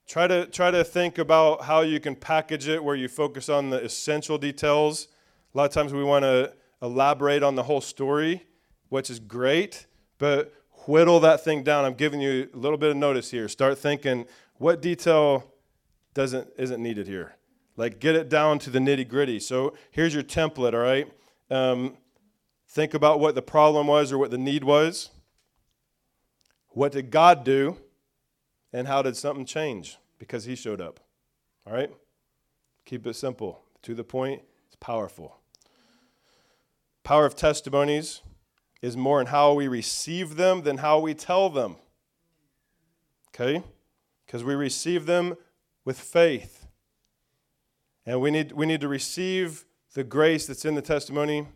[0.07, 3.69] try to, try to think about how you can package it where you focus on
[3.69, 5.07] the essential details.
[5.53, 8.43] A lot of times we want to elaborate on the whole story,
[8.89, 9.85] which is great,
[10.17, 10.53] but
[10.87, 11.85] whittle that thing down.
[11.85, 13.47] I'm giving you a little bit of notice here.
[13.47, 15.45] Start thinking what detail
[16.13, 17.35] doesn't isn't needed here.
[17.77, 19.39] Like get it down to the nitty gritty.
[19.39, 20.73] So here's your template.
[20.73, 21.11] All right.
[21.49, 21.97] Um,
[22.71, 25.09] Think about what the problem was or what the need was.
[26.69, 27.75] What did God do?
[28.71, 29.97] And how did something change?
[30.17, 31.01] Because He showed up.
[31.67, 31.91] All right?
[32.85, 35.40] Keep it simple, to the point, it's powerful.
[37.03, 38.21] Power of testimonies
[38.81, 41.75] is more in how we receive them than how we tell them.
[43.29, 43.63] Okay?
[44.25, 45.35] Because we receive them
[45.85, 46.67] with faith.
[48.05, 51.47] And we need, we need to receive the grace that's in the testimony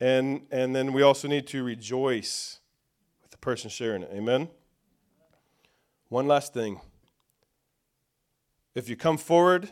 [0.00, 2.60] and, and then we also need to rejoice
[3.22, 4.10] with the person sharing it.
[4.12, 4.48] Amen?
[6.08, 6.80] One last thing.
[8.74, 9.70] If you come forward,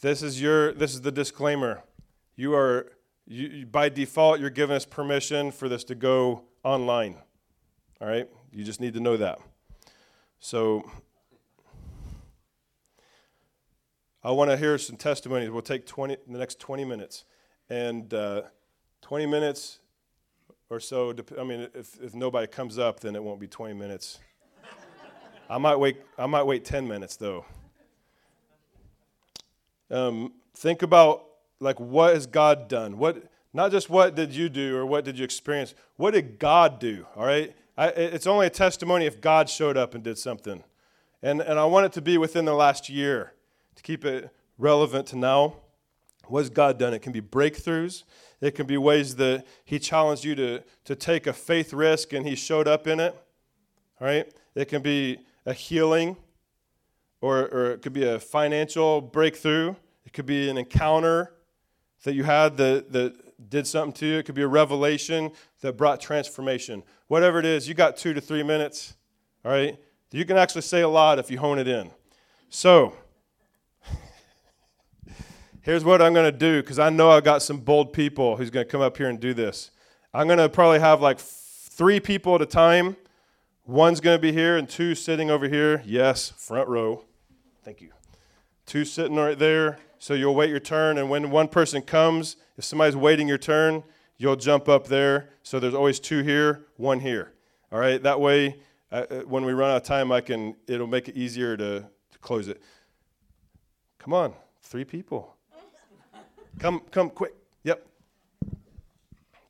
[0.00, 1.82] this is your this is the disclaimer.
[2.36, 2.92] You are
[3.28, 7.16] you, by default you're giving us permission for this to go online.
[8.00, 8.28] All right?
[8.52, 9.38] You just need to know that.
[10.40, 10.90] So
[14.24, 15.50] I want to hear some testimonies.
[15.50, 17.24] We'll take 20 the next 20 minutes
[17.68, 18.42] and uh,
[19.02, 19.80] 20 minutes
[20.70, 21.14] or so.
[21.38, 24.18] I mean, if, if nobody comes up, then it won't be 20 minutes.
[25.50, 25.98] I might wait.
[26.18, 27.44] I might wait 10 minutes though.
[29.90, 31.27] Um, think about
[31.60, 32.98] like what has God done?
[32.98, 35.74] What not just what did you do or what did you experience?
[35.96, 37.06] What did God do?
[37.16, 37.54] All right.
[37.76, 40.64] I, it's only a testimony if God showed up and did something,
[41.22, 43.34] and and I want it to be within the last year
[43.76, 45.56] to keep it relevant to now.
[46.26, 46.92] What has God done?
[46.92, 48.04] It can be breakthroughs.
[48.40, 52.26] It can be ways that He challenged you to, to take a faith risk and
[52.26, 53.14] He showed up in it.
[54.00, 54.30] All right?
[54.54, 56.16] It can be a healing,
[57.20, 59.74] or, or it could be a financial breakthrough.
[60.04, 61.32] It could be an encounter
[62.04, 64.18] that you had that, that did something to you.
[64.18, 65.30] It could be a revelation
[65.60, 66.82] that brought transformation.
[67.06, 68.94] Whatever it is, you got two to three minutes.
[69.44, 69.78] All right?
[70.10, 71.90] You can actually say a lot if you hone it in.
[72.48, 72.96] So,
[75.62, 78.50] here's what I'm going to do because I know I've got some bold people who's
[78.50, 79.70] going to come up here and do this.
[80.14, 82.96] I'm going to probably have like three people at a time.
[83.66, 85.82] One's going to be here and two sitting over here.
[85.84, 87.04] Yes, front row.
[87.62, 87.90] Thank you.
[88.64, 89.78] Two sitting right there.
[89.98, 90.98] So you'll wait your turn.
[90.98, 93.82] And when one person comes, if somebody's waiting your turn,
[94.16, 95.30] you'll jump up there.
[95.42, 97.32] So there's always two here, one here.
[97.72, 98.02] All right.
[98.02, 100.56] That way, uh, uh when we run out of time, I can.
[100.66, 102.62] It'll make it easier to, to close it.
[103.98, 104.32] Come on,
[104.62, 105.34] three people.
[106.58, 107.34] Come, come quick.
[107.62, 107.86] Yep.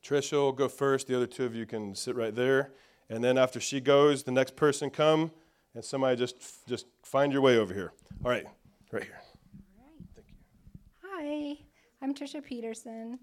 [0.03, 1.07] Trisha will go first.
[1.07, 2.71] The other two of you can sit right there.
[3.09, 5.31] And then after she goes, the next person come,
[5.73, 7.93] and somebody just just find your way over here.
[8.23, 8.45] All right,
[8.91, 9.21] right here.
[9.79, 10.05] All right.
[10.15, 11.08] Thank you.
[11.21, 11.57] Hi,
[12.01, 13.19] I'm Trisha Peterson,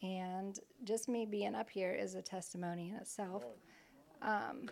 [0.00, 3.44] and just me being up here is a testimony in itself.
[4.22, 4.70] Um,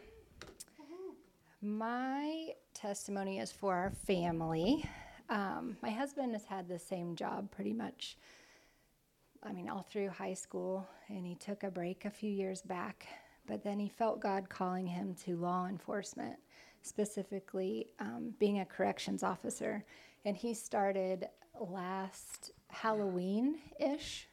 [1.60, 4.82] My testimony is for our family.
[5.28, 8.16] Um, my husband has had the same job pretty much,
[9.42, 13.06] I mean, all through high school, and he took a break a few years back,
[13.46, 16.36] but then he felt God calling him to law enforcement,
[16.80, 19.84] specifically um, being a corrections officer.
[20.24, 21.28] And he started
[21.60, 24.28] last Halloween ish.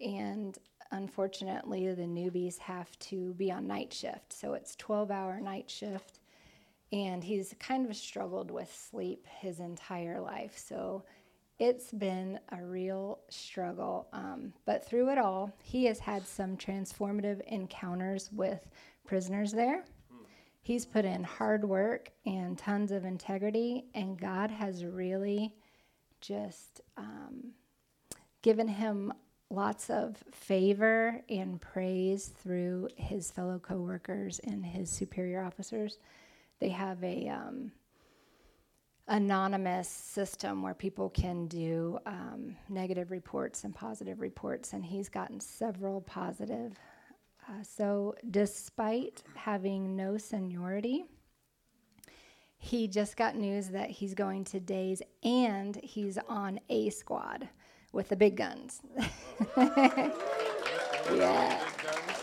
[0.00, 0.56] And
[0.90, 4.32] unfortunately, the newbies have to be on night shift.
[4.32, 6.20] So it's 12 hour night shift.
[6.92, 10.56] And he's kind of struggled with sleep his entire life.
[10.56, 11.04] So
[11.58, 14.08] it's been a real struggle.
[14.12, 18.66] Um, but through it all, he has had some transformative encounters with
[19.04, 19.84] prisoners there.
[20.60, 25.54] He's put in hard work and tons of integrity, and God has really
[26.20, 27.52] just um,
[28.42, 29.12] given him
[29.50, 35.98] lots of favor and praise through his fellow coworkers and his superior officers.
[36.60, 37.72] They have a um,
[39.06, 45.40] anonymous system where people can do um, negative reports and positive reports, and he's gotten
[45.40, 46.74] several positive.
[47.48, 51.06] Uh, so, despite having no seniority,
[52.58, 57.48] he just got news that he's going to days and he's on A squad
[57.92, 58.80] with the big guns.
[59.56, 60.10] yeah.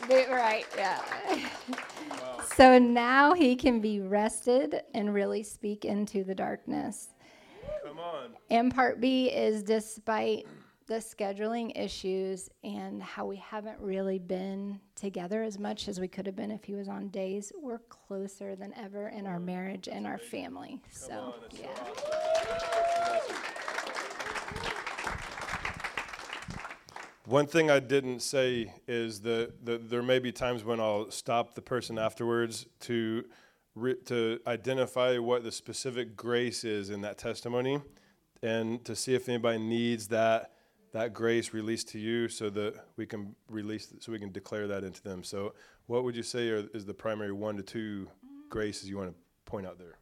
[0.07, 1.01] Right, yeah.
[2.55, 7.09] So now he can be rested and really speak into the darkness.
[7.85, 8.29] Come on.
[8.49, 10.45] And part B is despite
[10.87, 16.27] the scheduling issues and how we haven't really been together as much as we could
[16.27, 20.05] have been if he was on days, we're closer than ever in our marriage and
[20.05, 20.79] our family.
[20.91, 21.67] So, yeah.
[27.25, 31.55] One thing I didn't say is that the, there may be times when I'll stop
[31.55, 33.25] the person afterwards to
[34.05, 37.81] to identify what the specific grace is in that testimony,
[38.41, 40.54] and to see if anybody needs that
[40.95, 44.85] that grace released to you, so that we can release, so we can declare that
[44.85, 45.25] into them.
[45.25, 45.53] So,
[45.87, 48.07] what would you say are, is the primary one to two
[48.49, 49.97] graces you want to point out there?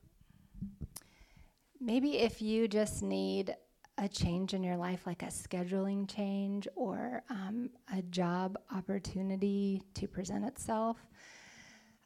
[1.81, 3.55] Maybe if you just need
[3.97, 10.07] a change in your life, like a scheduling change or um, a job opportunity to
[10.07, 10.97] present itself,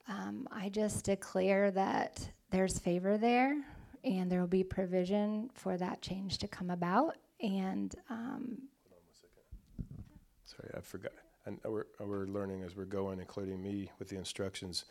[0.07, 3.61] um, I just declare that there's favor there
[4.05, 7.17] and there will be provision for that change to come about.
[7.41, 8.57] And um,
[10.59, 11.13] sorry, I forgot.
[11.45, 14.85] And we're, we're learning as we're going, including me with the instructions.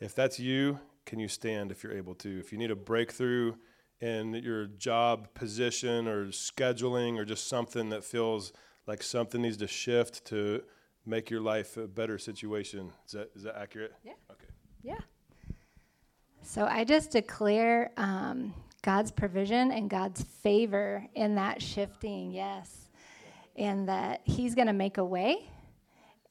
[0.00, 2.38] If that's you, can you stand if you're able to?
[2.38, 3.54] If you need a breakthrough,
[4.00, 8.52] in your job position or scheduling or just something that feels
[8.86, 10.62] like something needs to shift to
[11.04, 12.92] make your life a better situation.
[13.06, 13.92] Is that, is that accurate?
[14.04, 14.12] Yeah.
[14.30, 14.46] Okay.
[14.82, 14.98] Yeah.
[16.42, 22.87] So I just declare um, God's provision and God's favor in that shifting, yes.
[23.58, 25.50] And that He's going to make a way,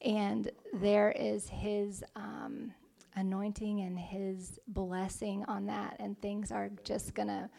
[0.02, 2.74] and there is His um,
[3.16, 7.50] anointing and His blessing on that, and things are just going to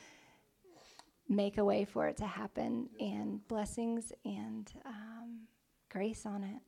[1.28, 5.40] make a way for it to happen, and blessings and um,
[5.90, 6.62] grace on it.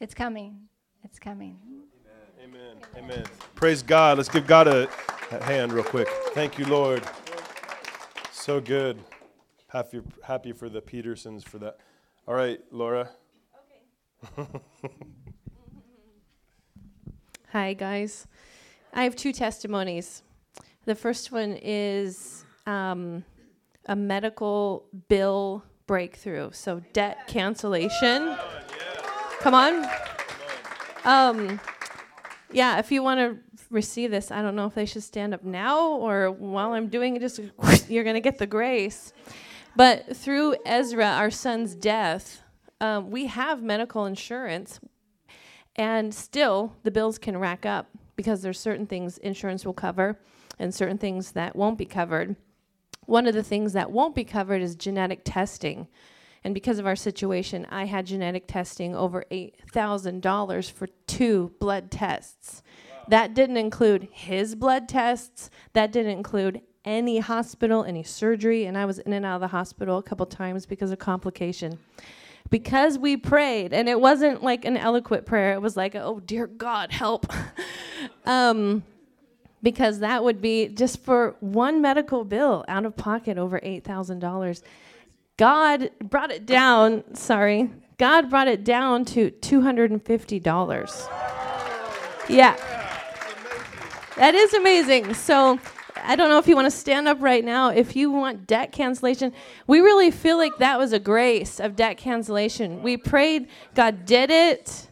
[0.00, 0.68] It's coming.
[1.02, 1.58] It's coming.
[2.40, 2.76] Amen.
[2.96, 3.04] Amen.
[3.04, 3.24] Amen.
[3.56, 4.16] Praise God.
[4.16, 4.88] Let's give God a,
[5.32, 6.08] a hand real quick.
[6.34, 7.02] Thank you, Lord.
[8.30, 8.98] So good.
[9.66, 11.78] Happy, happy for the Petersons for that.
[12.28, 13.08] All right, Laura.
[14.38, 14.46] Okay.
[17.52, 18.26] Hi, guys.
[18.92, 20.22] I have two testimonies.
[20.84, 23.24] The first one is um,
[23.86, 28.36] a medical bill breakthrough, so debt cancellation.
[29.40, 29.88] Come on.
[31.06, 31.58] Um,
[32.52, 33.38] yeah, if you want to
[33.70, 37.16] receive this, I don't know if they should stand up now or while I'm doing
[37.16, 37.40] it, just
[37.88, 39.14] you're going to get the grace.
[39.78, 42.42] But through Ezra, our son's death,
[42.80, 44.80] um, we have medical insurance.
[45.76, 50.18] And still, the bills can rack up because there's certain things insurance will cover
[50.58, 52.34] and certain things that won't be covered.
[53.06, 55.86] One of the things that won't be covered is genetic testing.
[56.42, 62.64] And because of our situation, I had genetic testing over $8,000 for two blood tests.
[62.64, 63.04] Wow.
[63.10, 68.84] That didn't include his blood tests, that didn't include any hospital, any surgery, and I
[68.86, 71.78] was in and out of the hospital a couple times because of complication.
[72.50, 76.46] Because we prayed and it wasn't like an eloquent prayer it was like oh dear
[76.46, 77.26] god help.
[78.24, 78.84] Um,
[79.62, 84.62] because that would be just for one medical bill out of pocket over $8000
[85.36, 91.08] god brought it down sorry god brought it down to $250
[92.28, 92.56] yeah.
[94.16, 95.14] That is amazing.
[95.14, 95.58] So
[96.02, 97.70] I don't know if you want to stand up right now.
[97.70, 99.32] If you want debt cancellation,
[99.66, 102.82] we really feel like that was a grace of debt cancellation.
[102.82, 104.88] We prayed, God did it.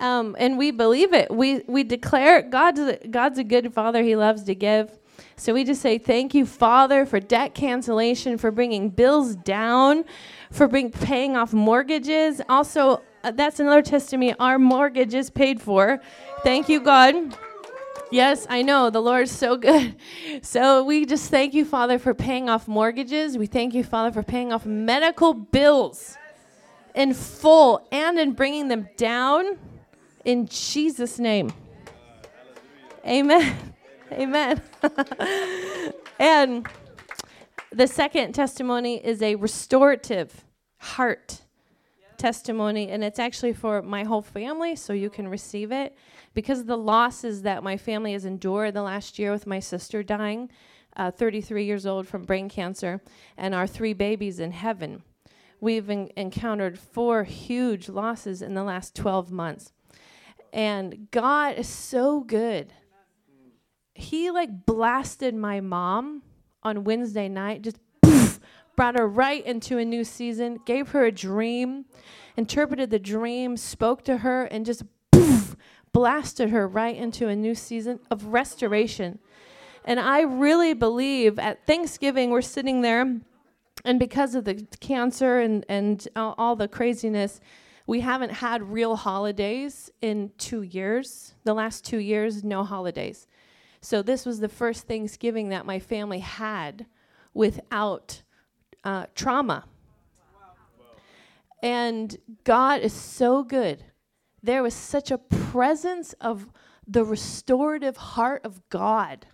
[0.00, 1.28] Um, and we believe it.
[1.28, 2.80] We we declare God's
[3.10, 4.02] God's a good Father.
[4.02, 4.96] He loves to give.
[5.36, 10.04] So we just say thank you, Father, for debt cancellation, for bringing bills down,
[10.50, 12.40] for bring, paying off mortgages.
[12.48, 14.34] Also, uh, that's another testimony.
[14.38, 16.00] Our mortgage is paid for.
[16.42, 17.36] Thank you, God.
[18.10, 18.88] Yes, I know.
[18.90, 19.96] The Lord's so good.
[20.40, 23.36] So we just thank you, Father, for paying off mortgages.
[23.36, 26.16] We thank you, Father, for paying off medical bills
[26.94, 29.58] in full and in bringing them down
[30.24, 31.52] in Jesus' name.
[33.04, 33.56] Amen.
[34.12, 34.62] Amen.
[36.20, 36.66] and
[37.72, 40.44] the second testimony is a restorative
[40.78, 41.42] heart
[42.18, 45.96] testimony, and it's actually for my whole family, so you can receive it.
[46.34, 50.50] Because the losses that my family has endured the last year with my sister dying,
[50.96, 53.00] uh, 33 years old from brain cancer,
[53.36, 55.02] and our three babies in heaven,
[55.60, 59.72] we've en- encountered four huge losses in the last 12 months.
[60.52, 62.72] And God is so good.
[63.94, 66.22] He like blasted my mom
[66.62, 67.78] on Wednesday night, just
[68.78, 71.84] brought her right into a new season, gave her a dream,
[72.36, 75.56] interpreted the dream, spoke to her, and just poof,
[75.92, 79.18] blasted her right into a new season of restoration.
[79.84, 83.18] And I really believe at Thanksgiving, we're sitting there,
[83.84, 87.40] and because of the cancer and, and all, all the craziness,
[87.88, 91.34] we haven't had real holidays in two years.
[91.42, 93.26] The last two years, no holidays.
[93.80, 96.86] So this was the first Thanksgiving that my family had
[97.34, 98.22] without
[98.84, 99.64] uh, trauma.
[101.62, 103.84] And God is so good.
[104.42, 106.48] There was such a presence of
[106.86, 109.26] the restorative heart of God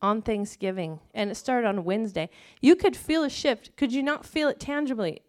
[0.00, 2.30] on Thanksgiving, and it started on Wednesday.
[2.60, 3.76] You could feel a shift.
[3.76, 5.22] Could you not feel it tangibly?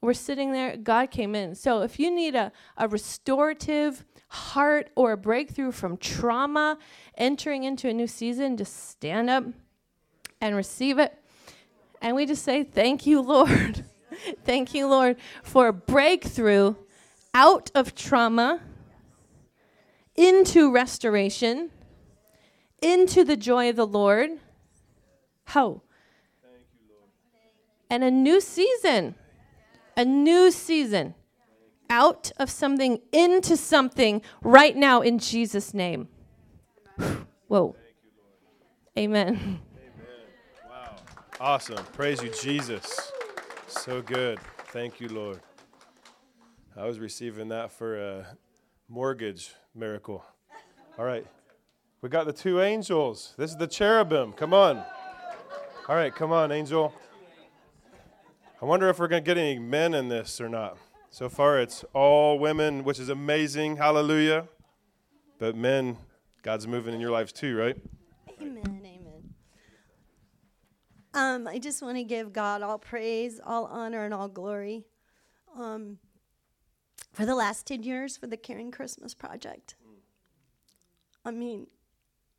[0.00, 1.54] We're sitting there, God came in.
[1.54, 6.76] So if you need a, a restorative heart or a breakthrough from trauma,
[7.16, 9.44] entering into a new season, just stand up
[10.42, 11.18] and receive it.
[12.00, 13.84] And we just say, Thank you, Lord.
[14.44, 16.74] Thank you, Lord, for a breakthrough
[17.34, 18.60] out of trauma
[20.16, 21.70] into restoration,
[22.80, 24.30] into the joy of the Lord.
[25.46, 25.82] How?
[27.90, 29.14] And a new season.
[29.96, 31.14] A new season.
[31.90, 36.08] Out of something into something right now in Jesus' name.
[37.48, 37.76] Whoa.
[38.96, 39.60] Amen.
[41.44, 41.84] Awesome.
[41.92, 43.12] Praise you, Jesus.
[43.66, 44.38] So good.
[44.68, 45.40] Thank you, Lord.
[46.74, 48.26] I was receiving that for a
[48.88, 50.24] mortgage miracle.
[50.98, 51.26] All right.
[52.00, 53.34] We got the two angels.
[53.36, 54.32] This is the cherubim.
[54.32, 54.78] Come on.
[55.86, 56.94] All right, come on, angel.
[58.62, 60.78] I wonder if we're going to get any men in this or not.
[61.10, 63.76] So far, it's all women, which is amazing.
[63.76, 64.48] Hallelujah.
[65.38, 65.98] But men,
[66.42, 67.76] God's moving in your lives too, right?
[68.40, 68.73] Amen.
[71.14, 74.84] Um, I just want to give God all praise, all honor, and all glory
[75.56, 75.98] um,
[77.12, 79.76] for the last 10 years for the Caring Christmas Project.
[81.24, 81.68] I mean,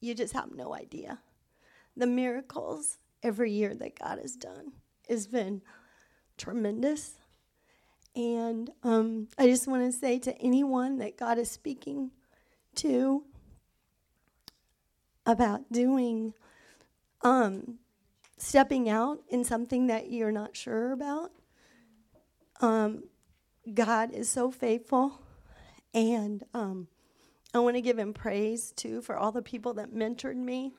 [0.01, 1.19] you just have no idea.
[1.95, 4.73] The miracles every year that God has done
[5.07, 5.61] has been
[6.37, 7.13] tremendous.
[8.13, 12.11] And um, I just want to say to anyone that God is speaking
[12.75, 13.23] to
[15.25, 16.33] about doing,
[17.21, 17.79] um,
[18.45, 21.31] stepping out in something that you're not sure about.
[22.61, 23.05] Um,
[23.73, 25.19] God is so faithful.
[25.95, 26.87] And um,
[27.53, 30.73] I want to give him praise too for all the people that mentored me.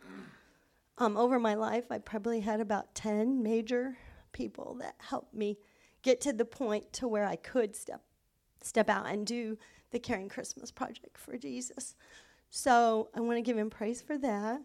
[0.98, 3.98] Um, over my life, I probably had about 10 major
[4.32, 5.58] people that helped me
[6.02, 8.02] get to the point to where I could step
[8.62, 9.58] step out and do
[9.90, 11.94] the Caring Christmas project for Jesus.
[12.50, 14.60] So I want to give him praise for that.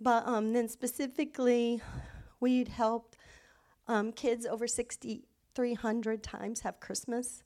[0.00, 1.80] But um, then specifically,
[2.40, 3.16] we'd helped
[3.88, 7.42] um, kids over 6,300 times have Christmas.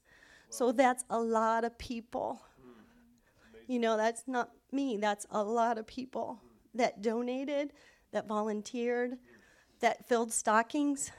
[0.48, 2.42] So that's a lot of people.
[2.60, 3.72] Hmm.
[3.72, 6.78] You know, that's not me, that's a lot of people hmm.
[6.78, 7.72] that donated,
[8.12, 9.16] that volunteered, hmm.
[9.80, 11.10] that filled stockings.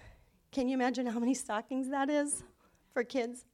[0.52, 2.44] Can you imagine how many stockings that is
[2.94, 3.46] for kids?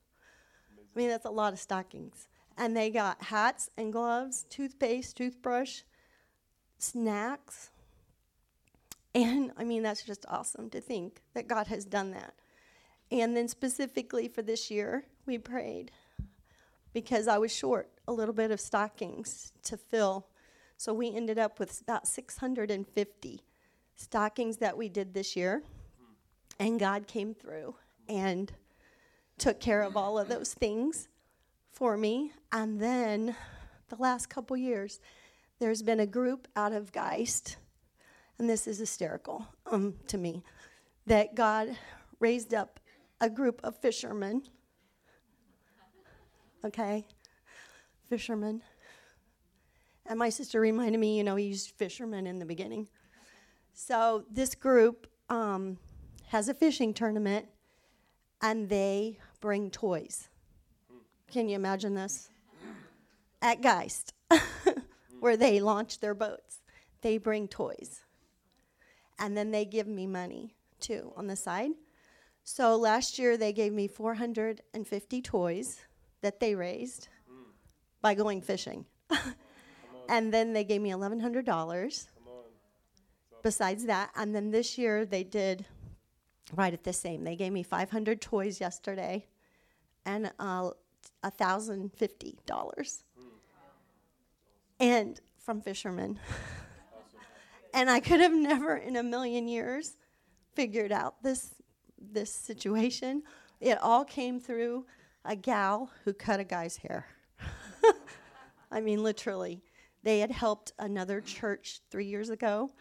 [0.95, 2.27] I mean, that's a lot of stockings.
[2.57, 5.81] And they got hats and gloves, toothpaste, toothbrush,
[6.79, 7.69] snacks.
[9.17, 12.35] And I mean, that's just awesome to think that God has done that.
[13.09, 15.89] And then specifically for this year, we prayed
[16.93, 20.27] because I was short a little bit of stockings to fill
[20.79, 23.41] So we ended up with about 650
[23.95, 25.63] stockings that we did this year.
[26.59, 27.75] And God came through
[28.07, 28.51] and
[29.39, 31.09] took care of all of those things
[31.71, 32.31] for me.
[32.51, 33.35] And then
[33.89, 34.99] the last couple years,
[35.59, 37.57] there's been a group out of Geist,
[38.39, 40.43] and this is hysterical um, to me,
[41.05, 41.77] that God
[42.19, 42.79] raised up
[43.19, 44.43] a group of fishermen.
[46.63, 47.05] Okay?
[48.09, 48.61] Fishermen.
[50.05, 52.87] And my sister reminded me, you know, he used fishermen in the beginning.
[53.73, 55.77] So this group um,
[56.27, 57.47] has a fishing tournament,
[58.41, 60.29] and they bring toys.
[61.31, 62.29] Can you imagine this?
[63.41, 64.13] At Geist,
[65.19, 66.59] where they launch their boats,
[67.01, 68.01] they bring toys.
[69.19, 71.71] And then they give me money too on the side.
[72.43, 75.79] So last year they gave me 450 toys
[76.21, 77.09] that they raised
[78.01, 78.85] by going fishing.
[80.09, 82.07] and then they gave me $1,100
[83.43, 84.11] besides that.
[84.15, 85.65] And then this year they did
[86.55, 87.23] right at the same.
[87.23, 89.25] They gave me 500 toys yesterday
[90.05, 90.71] and uh,
[91.23, 93.03] $1,050.
[94.79, 96.19] And from fishermen.
[97.77, 99.97] and I could have never in a million years
[100.55, 101.53] figured out this
[101.99, 103.21] this situation.
[103.59, 104.85] It all came through
[105.23, 107.05] a gal who cut a guy's hair.
[108.71, 109.61] I mean, literally.
[110.03, 112.71] They had helped another church three years ago,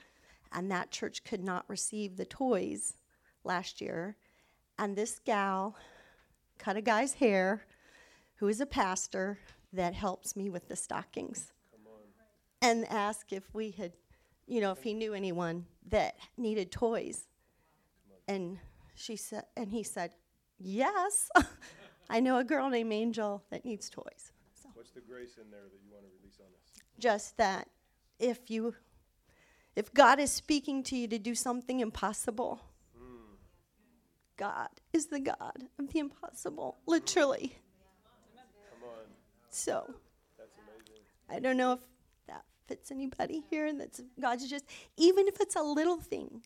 [0.52, 2.96] and that church could not receive the toys
[3.44, 4.16] last year.
[4.78, 5.76] And this gal
[6.58, 7.66] cut a guy's hair
[8.36, 9.38] who is a pastor
[9.72, 11.52] that helps me with the stockings
[12.62, 13.92] and asked if we had,
[14.46, 17.26] you know, if he knew anyone that needed toys.
[18.28, 18.58] And
[18.94, 20.12] she said, and he said,
[20.58, 21.30] yes,
[22.10, 24.32] I know a girl named Angel that needs toys.
[24.54, 26.82] So What's the grace in there that you want to release on us?
[26.98, 27.68] just that
[28.18, 28.74] if you,
[29.74, 32.62] if God is speaking to you to do something impossible,
[32.96, 33.34] hmm.
[34.36, 37.58] God is the God of the impossible, literally.
[38.70, 39.04] Come on.
[39.50, 39.94] So
[40.38, 41.02] That's amazing.
[41.28, 41.80] I don't know if
[42.66, 43.66] fits anybody here.
[43.66, 44.64] And that's God's just
[44.96, 46.42] even if it's a little thing,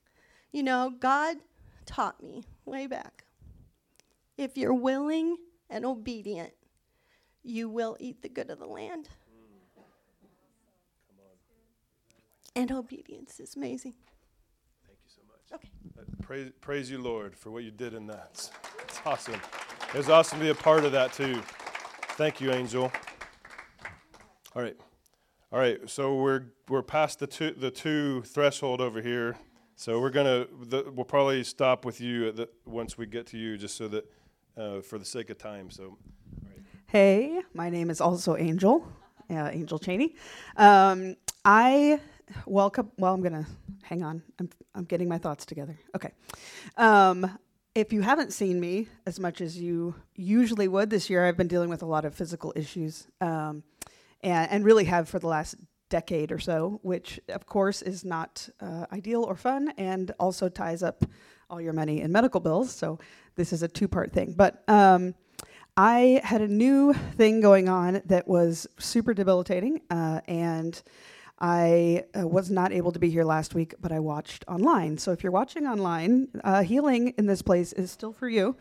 [0.53, 0.93] you know.
[0.99, 1.37] God
[1.87, 3.25] taught me way back.
[4.37, 5.37] If you're willing
[5.69, 6.53] and obedient,
[7.43, 9.09] you will eat the good of the land.
[12.57, 13.95] And obedience is amazing.
[14.87, 15.61] Thank you so much.
[15.61, 15.71] Okay.
[15.99, 18.31] Uh, Praise, praise you, Lord, for what you did in that.
[18.33, 18.51] It's,
[18.83, 19.41] it's awesome.
[19.95, 21.41] It was awesome to be a part of that, too.
[22.17, 22.91] Thank you, Angel.
[24.55, 24.77] All right.
[25.53, 25.89] All right.
[25.91, 29.37] So we're, we're past the two, the two threshold over here.
[29.75, 33.57] So we're going to, we'll probably stop with you the, once we get to you,
[33.57, 34.11] just so that,
[34.57, 35.71] uh, for the sake of time.
[35.71, 35.97] So,
[36.87, 38.85] Hey, my name is also Angel,
[39.31, 40.17] uh, Angel Cheney.
[40.57, 42.01] Um, I
[42.47, 42.91] welcome.
[42.99, 43.47] Well, I'm gonna
[43.83, 44.23] hang on.
[44.41, 45.79] I'm I'm getting my thoughts together.
[45.95, 46.11] Okay.
[46.77, 47.39] Um,
[47.77, 51.47] if you haven't seen me as much as you usually would this year, I've been
[51.47, 53.63] dealing with a lot of physical issues, um,
[54.23, 55.57] and and really have for the last
[55.89, 60.83] decade or so, which of course is not uh, ideal or fun, and also ties
[60.83, 61.05] up
[61.49, 62.73] all your money in medical bills.
[62.73, 62.99] So
[63.35, 64.63] this is a two-part thing, but.
[64.69, 65.15] Um,
[65.77, 70.83] I had a new thing going on that was super debilitating, uh, and
[71.39, 74.99] I uh, was not able to be here last week, but I watched online.
[74.99, 78.57] So if you're watching online, uh, healing in this place is still for you.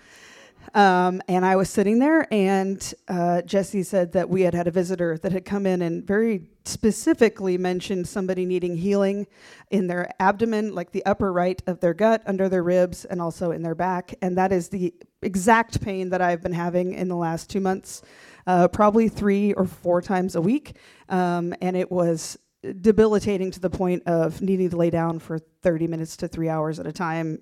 [0.74, 4.72] Um, and I was sitting there, and uh, Jesse said that we had had a
[4.72, 9.26] visitor that had come in and very specifically mentioned somebody needing healing
[9.72, 13.52] in their abdomen, like the upper right of their gut, under their ribs, and also
[13.52, 14.14] in their back.
[14.22, 18.04] And that is the exact pain that I've been having in the last two months,
[18.46, 20.76] uh, probably three or four times a week.
[21.10, 22.38] Um, and it was
[22.82, 26.80] debilitating to the point of needing to lay down for 30 minutes to three hours
[26.80, 27.40] at a time,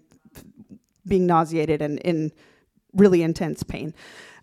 [1.06, 2.32] being nauseated and in
[2.98, 3.94] really intense pain,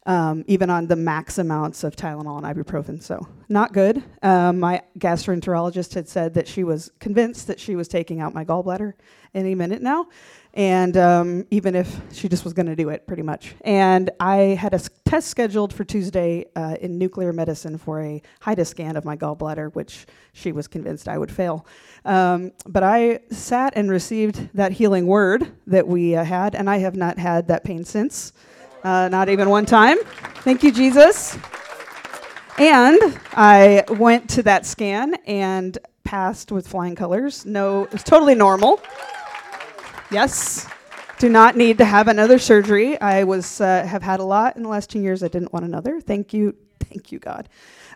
[0.07, 3.03] um, even on the max amounts of Tylenol and ibuprofen.
[3.03, 4.03] So, not good.
[4.23, 8.45] Um, my gastroenterologist had said that she was convinced that she was taking out my
[8.45, 8.95] gallbladder
[9.35, 10.07] any minute now.
[10.55, 13.57] And um, even if she just was going to do it, pretty much.
[13.63, 18.23] And I had a s- test scheduled for Tuesday uh, in nuclear medicine for a
[18.41, 21.67] HIDA scan of my gallbladder, which she was convinced I would fail.
[22.05, 26.79] Um, but I sat and received that healing word that we uh, had, and I
[26.79, 28.33] have not had that pain since.
[28.85, 29.99] Uh, not even one time.
[30.45, 31.37] Thank you, Jesus.
[32.59, 37.45] And I went to that scan and passed with flying colors.
[37.45, 38.81] No, it was totally normal.
[40.15, 40.69] Yes.
[41.19, 43.01] Do not need to have another surgery.
[43.01, 45.25] I was uh, have had a lot in the last two years.
[45.25, 46.01] I didn't want another.
[46.01, 47.49] Thank you, thank you, God.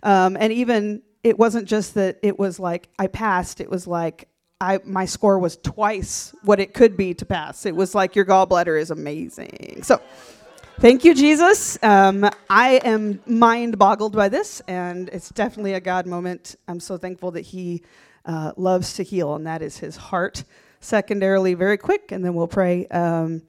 [0.02, 4.28] Um, and even it wasn't just that it was like I passed, it was like
[4.60, 7.66] I my score was twice what it could be to pass.
[7.66, 9.84] It was like your gallbladder is amazing.
[9.84, 10.02] So
[10.80, 11.80] thank you, Jesus.
[11.84, 16.56] Um, I am mind boggled by this, and it's definitely a God moment.
[16.66, 17.84] I'm so thankful that He
[18.24, 20.42] uh, loves to heal, and that is His heart.
[20.80, 22.86] Secondarily, very quick, and then we'll pray.
[22.88, 23.42] Um,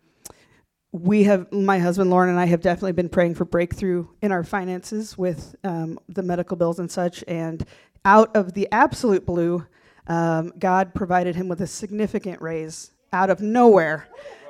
[0.92, 4.44] we have my husband lauren and i have definitely been praying for breakthrough in our
[4.44, 7.66] finances with um, the medical bills and such and
[8.06, 9.64] out of the absolute blue
[10.08, 14.08] um, god provided him with a significant raise out of nowhere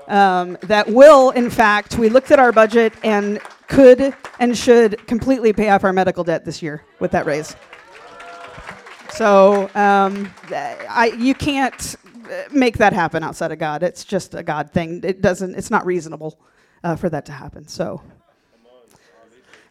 [0.08, 5.52] um, that will in fact we looked at our budget and could and should completely
[5.52, 7.56] pay off our medical debt this year with that raise
[9.12, 11.96] so um, I, you can't
[12.52, 13.84] make that happen outside of God.
[13.84, 15.02] It's just a God thing.
[15.04, 15.56] It doesn't.
[15.56, 16.40] It's not reasonable
[16.84, 17.68] uh, for that to happen.
[17.68, 18.02] So.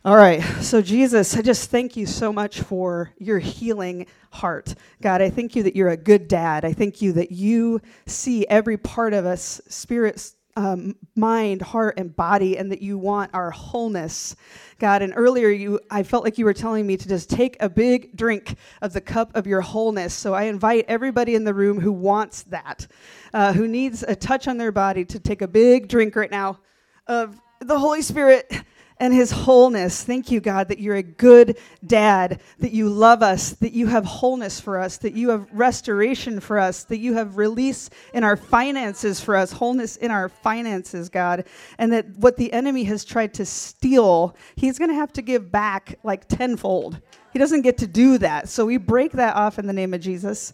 [0.04, 0.42] All right.
[0.62, 4.74] So, Jesus, I just thank you so much for your healing heart.
[5.02, 6.64] God, I thank you that you're a good dad.
[6.64, 12.14] I thank you that you see every part of us, spirit, um, mind, heart, and
[12.16, 14.34] body, and that you want our wholeness.
[14.80, 17.68] God, and earlier you I felt like you were telling me to just take a
[17.68, 20.12] big drink of the cup of your wholeness.
[20.14, 22.88] So I invite everybody in the room who wants that,
[23.32, 26.58] uh, who needs a touch on their body, to take a big drink right now
[27.06, 28.52] of the Holy Spirit
[29.00, 30.02] and his wholeness.
[30.02, 34.04] Thank you, God, that you're a good dad, that you love us, that you have
[34.04, 38.36] wholeness for us, that you have restoration for us, that you have release in our
[38.36, 41.44] finances for us, wholeness in our finances, God,
[41.78, 45.50] and that what the enemy has tried to steal, he's going to have to give
[45.50, 47.00] back like tenfold.
[47.32, 48.48] He doesn't get to do that.
[48.48, 50.52] So we break that off in the name of Jesus.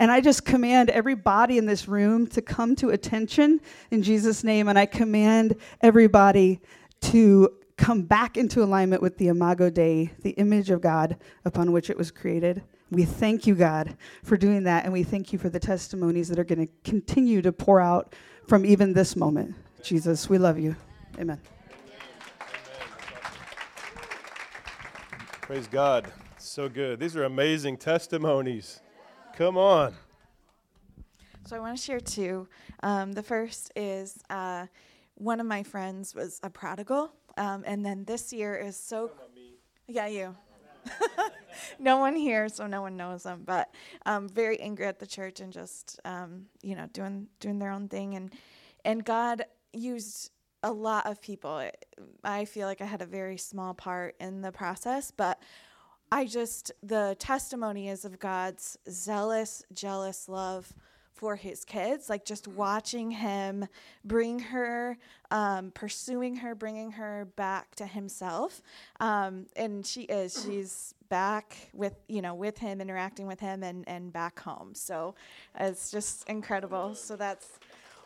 [0.00, 3.60] And I just command everybody in this room to come to attention
[3.92, 4.66] in Jesus' name.
[4.66, 6.60] And I command everybody
[7.02, 7.52] to
[7.84, 11.98] come back into alignment with the Imago Dei, the image of God upon which it
[11.98, 12.62] was created.
[12.90, 16.38] We thank you, God, for doing that, and we thank you for the testimonies that
[16.38, 18.14] are going to continue to pour out
[18.48, 19.54] from even this moment.
[19.82, 20.74] Jesus, we love you.
[21.18, 21.38] Amen.
[25.42, 26.10] Praise God.
[26.38, 26.98] So good.
[26.98, 28.80] These are amazing testimonies.
[29.36, 29.94] Come on.
[31.44, 32.48] So I want to share two.
[32.82, 34.68] Um, the first is uh,
[35.16, 39.10] one of my friends was a prodigal, um, and then this year is so.
[39.86, 40.34] Yeah, you.
[41.78, 43.42] no one here, so no one knows them.
[43.44, 43.70] But
[44.06, 47.88] um, very angry at the church and just um, you know doing doing their own
[47.88, 48.32] thing, and
[48.84, 50.30] and God used
[50.62, 51.68] a lot of people.
[52.22, 55.40] I feel like I had a very small part in the process, but
[56.10, 60.72] I just the testimony is of God's zealous, jealous love
[61.14, 63.66] for his kids, like just watching him
[64.04, 64.98] bring her,
[65.30, 68.60] um, pursuing her, bringing her back to himself.
[69.00, 73.88] Um, and she is, she's back with, you know, with him, interacting with him, and,
[73.88, 74.74] and back home.
[74.74, 75.14] So
[75.58, 76.96] it's just incredible.
[76.96, 77.60] So that's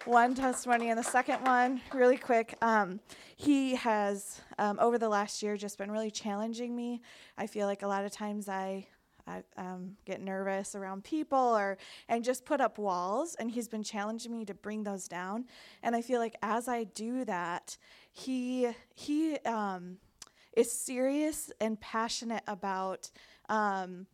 [0.04, 0.90] one testimony.
[0.90, 3.00] And the second one, really quick, um,
[3.36, 7.00] he has, um, over the last year, just been really challenging me.
[7.38, 8.86] I feel like a lot of times I,
[9.28, 11.76] I um, get nervous around people or
[12.08, 15.44] and just put up walls and he's been challenging me to bring those down.
[15.82, 17.76] And i feel like as i do that
[18.12, 19.98] he he um,
[20.56, 23.10] is serious and passionate about
[23.48, 24.06] um,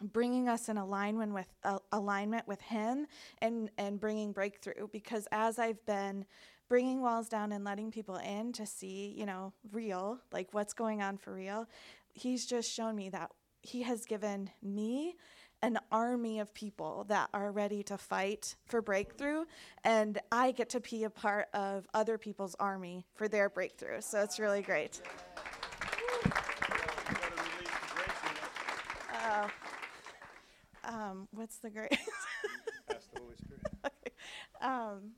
[0.00, 3.06] bringing us in alignment with uh, alignment with him
[3.42, 4.88] and and bringing breakthrough.
[4.92, 6.24] Because as i've been
[6.68, 11.02] bringing walls down and letting people in to see you know real like what's going
[11.02, 11.66] on for real
[12.12, 13.30] he's just shown me that
[13.68, 15.14] he has given me
[15.60, 19.44] an army of people that are ready to fight for breakthrough,
[19.84, 24.00] and I get to be a part of other people's army for their breakthrough.
[24.00, 25.00] So it's really great.
[29.12, 29.48] Uh,
[30.84, 31.90] um, what's the grace?
[32.90, 33.62] Ask the Holy Spirit.
[33.84, 34.12] okay.
[34.62, 35.10] um,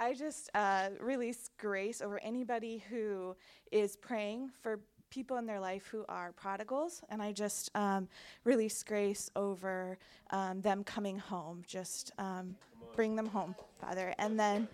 [0.00, 3.36] I just uh, release grace over anybody who
[3.70, 4.80] is praying for
[5.10, 8.08] people in their life who are prodigals, and I just um,
[8.44, 9.98] release grace over
[10.30, 11.62] um, them coming home.
[11.66, 12.56] Just um,
[12.94, 14.14] bring them home, Father.
[14.18, 14.68] And then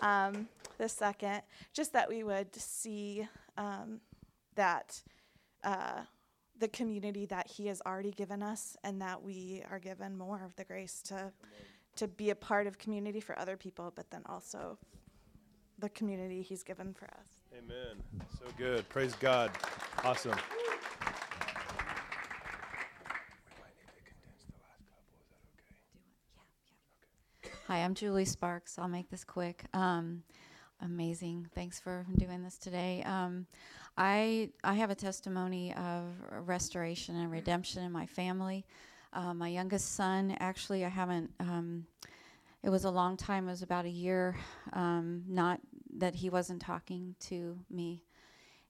[0.00, 3.26] um, the second, just that we would see
[3.56, 4.00] um,
[4.54, 5.02] that.
[5.64, 6.02] Uh,
[6.58, 10.56] the community that he has already given us and that we are given more of
[10.56, 11.30] the grace to
[11.96, 14.78] to be a part of community for other people but then also
[15.78, 18.02] the community he's given for us Amen.
[18.38, 18.86] So good.
[18.90, 19.50] Praise God.
[20.04, 20.36] Awesome.
[27.66, 28.78] Hi, I'm Julie Sparks.
[28.78, 29.64] I'll make this quick.
[29.72, 30.22] Um,
[30.82, 31.48] amazing.
[31.54, 33.02] Thanks for doing this today.
[33.06, 33.46] Um,
[33.96, 36.04] I I have a testimony of
[36.46, 38.66] restoration and redemption in my family.
[39.14, 41.30] Uh, my youngest son, actually, I haven't.
[41.40, 41.86] Um,
[42.62, 43.48] it was a long time.
[43.48, 44.36] It was about a year.
[44.74, 45.60] Um, not
[45.96, 48.04] that he wasn't talking to me,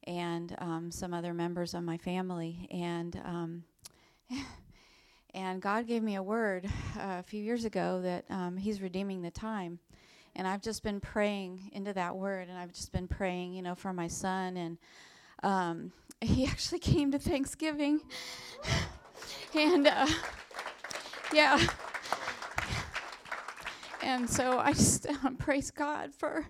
[0.05, 3.21] and um, some other members of my family, and.
[3.25, 3.65] Um,
[5.35, 6.67] and God gave me a word
[6.97, 9.79] uh, a few years ago that um, He's redeeming the time
[10.37, 13.75] and I've just been praying into that word, and I've just been praying, you know,
[13.75, 14.57] for my son.
[14.59, 14.79] And
[15.43, 18.01] um, he actually came to Thanksgiving,
[19.55, 20.07] and uh,
[21.33, 21.67] yeah.
[24.03, 26.47] And so I just um, praise God for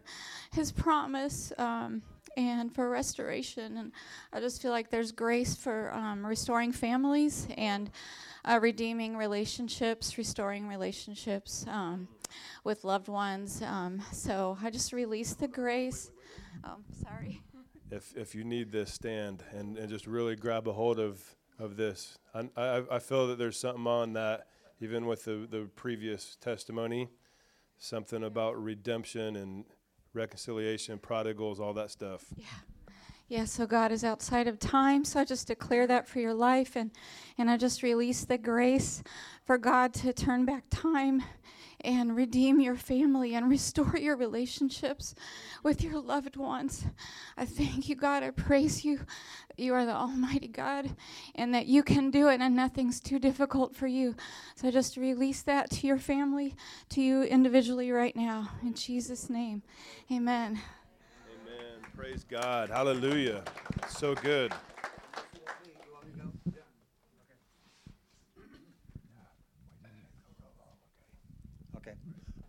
[0.57, 2.03] His promise um,
[2.37, 3.77] and for restoration.
[3.77, 3.93] And
[4.33, 7.91] I just feel like there's grace for um, restoring families and
[8.45, 11.65] uh, redeeming relationships, restoring relationships.
[11.69, 12.09] Um,
[12.65, 13.63] with loved ones.
[13.63, 16.11] Um, so I just release the grace.
[16.65, 17.43] Um, sorry.
[17.89, 21.23] If, if you need this, stand and, and just really grab a hold of,
[21.57, 22.19] of this.
[22.35, 24.49] I, I, I feel that there's something on that,
[24.81, 27.09] even with the, the previous testimony,
[27.79, 29.65] something about redemption and
[30.17, 32.25] reconciliation, prodigals, all that stuff.
[32.37, 32.45] Yeah.
[33.29, 35.05] Yeah, so God is outside of time.
[35.05, 36.93] So I just declare that for your life and
[37.39, 39.03] and I just release the grace
[39.45, 41.25] for God to turn back time
[41.81, 45.15] and redeem your family and restore your relationships
[45.63, 46.85] with your loved ones.
[47.37, 48.23] I thank you, God.
[48.23, 49.01] I praise you.
[49.57, 50.95] You are the Almighty God,
[51.35, 54.15] and that you can do it, and nothing's too difficult for you.
[54.55, 56.55] So just release that to your family,
[56.91, 58.51] to you individually right now.
[58.63, 59.63] In Jesus' name,
[60.13, 60.61] amen.
[61.43, 61.81] Amen.
[61.97, 62.69] Praise God.
[62.69, 63.43] Hallelujah.
[63.89, 64.53] So good.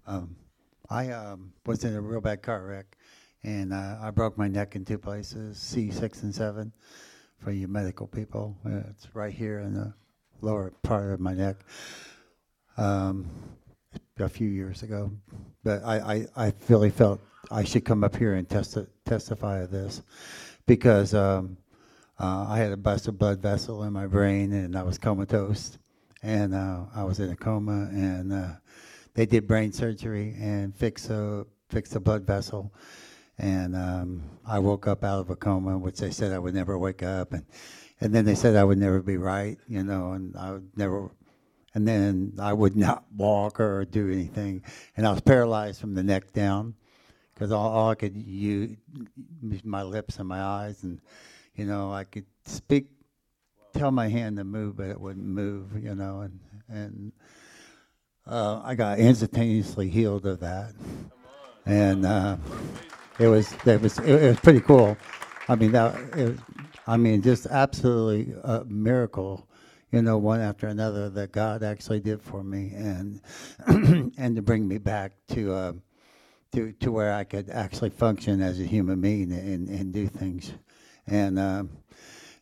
[0.08, 0.36] Um,
[0.90, 2.98] I um, was in a real bad car wreck,
[3.44, 6.72] and uh, I broke my neck in two places, C6 and 7,
[7.40, 8.58] for you medical people.
[8.66, 9.94] Uh, it's right here in the
[10.40, 11.58] lower part of my neck.
[12.78, 13.30] Um,
[14.20, 15.12] a few years ago,
[15.64, 19.72] but I, I, I really felt I should come up here and testi- testify of
[19.72, 20.02] this
[20.66, 21.58] because um,
[22.20, 25.78] uh, I had a busted blood vessel in my brain and I was comatose
[26.24, 28.54] and uh, I was in a coma and uh,
[29.18, 32.72] they did brain surgery and fix a fix a blood vessel,
[33.40, 36.78] and um, I woke up out of a coma, which they said I would never
[36.78, 37.44] wake up, and
[38.00, 41.10] and then they said I would never be right, you know, and I would never,
[41.74, 44.62] and then I would not walk or do anything,
[44.96, 46.76] and I was paralyzed from the neck down,
[47.34, 48.78] because all, all I could use
[49.64, 51.02] my lips and my eyes, and
[51.56, 52.92] you know I could speak,
[53.74, 56.40] tell my hand to move, but it wouldn't move, you know, and
[56.70, 57.12] and
[58.28, 60.74] uh, I got instantaneously healed of that,
[61.66, 62.38] and uh,
[63.20, 64.98] it was it was it, was pretty cool.
[65.48, 66.38] I mean that it,
[66.86, 69.48] I mean just absolutely a miracle,
[69.92, 73.22] you know, one after another that God actually did for me, and
[74.18, 75.54] and to bring me back to.
[75.54, 75.74] Uh,
[76.54, 80.54] to, to where I could actually function as a human being and, and do things,
[81.06, 81.70] and um,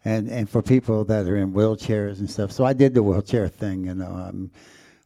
[0.05, 2.51] and and for people that are in wheelchairs and stuff.
[2.51, 4.11] So I did the wheelchair thing, you know.
[4.11, 4.51] Um,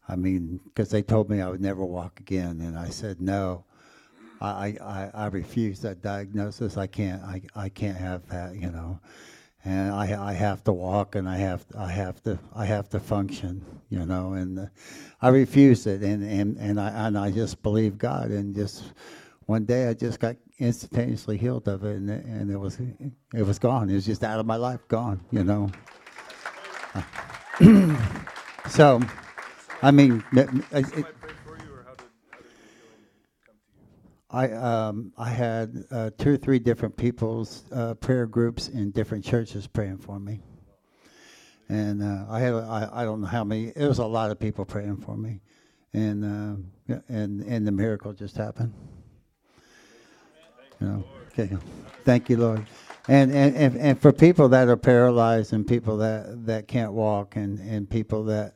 [0.10, 3.64] I mean, because they told me I would never walk again, and I said no.
[4.42, 6.78] I, I, I refuse that diagnosis.
[6.78, 9.00] I can't I, I can't have that, you know.
[9.66, 13.00] And I I have to walk and I have I have to I have to
[13.00, 14.34] function, you know.
[14.34, 14.66] And uh,
[15.22, 18.86] I refused it, and, and, and I and I just believed God, and just
[19.46, 22.80] one day I just got instantaneously healed of it, and, and it was
[23.34, 23.90] it was gone.
[23.90, 25.70] It was just out of my life, gone, you know.
[28.70, 29.02] so.
[29.82, 30.50] I mean, it,
[34.32, 39.26] I um, I had uh, two or three different people's uh, prayer groups in different
[39.26, 40.42] churches praying for me,
[41.68, 43.72] and uh, I had I, I don't know how many.
[43.76, 45.40] It was a lot of people praying for me,
[45.94, 46.26] and
[46.92, 48.74] uh, and and the miracle just happened.
[50.80, 51.58] You know, okay,
[52.04, 52.66] thank you, Lord.
[53.08, 57.36] And, and, and, and for people that are paralyzed and people that, that can't walk
[57.36, 58.54] and, and people that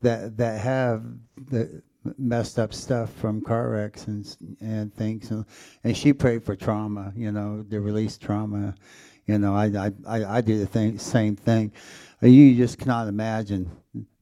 [0.00, 1.04] that that have
[1.50, 1.82] the
[2.18, 5.30] messed up stuff from car wrecks and and things.
[5.30, 5.44] And,
[5.84, 8.74] and she prayed for trauma you know to release trauma.
[9.26, 11.72] You know i i i do the thing, same thing.
[12.22, 13.70] You just cannot imagine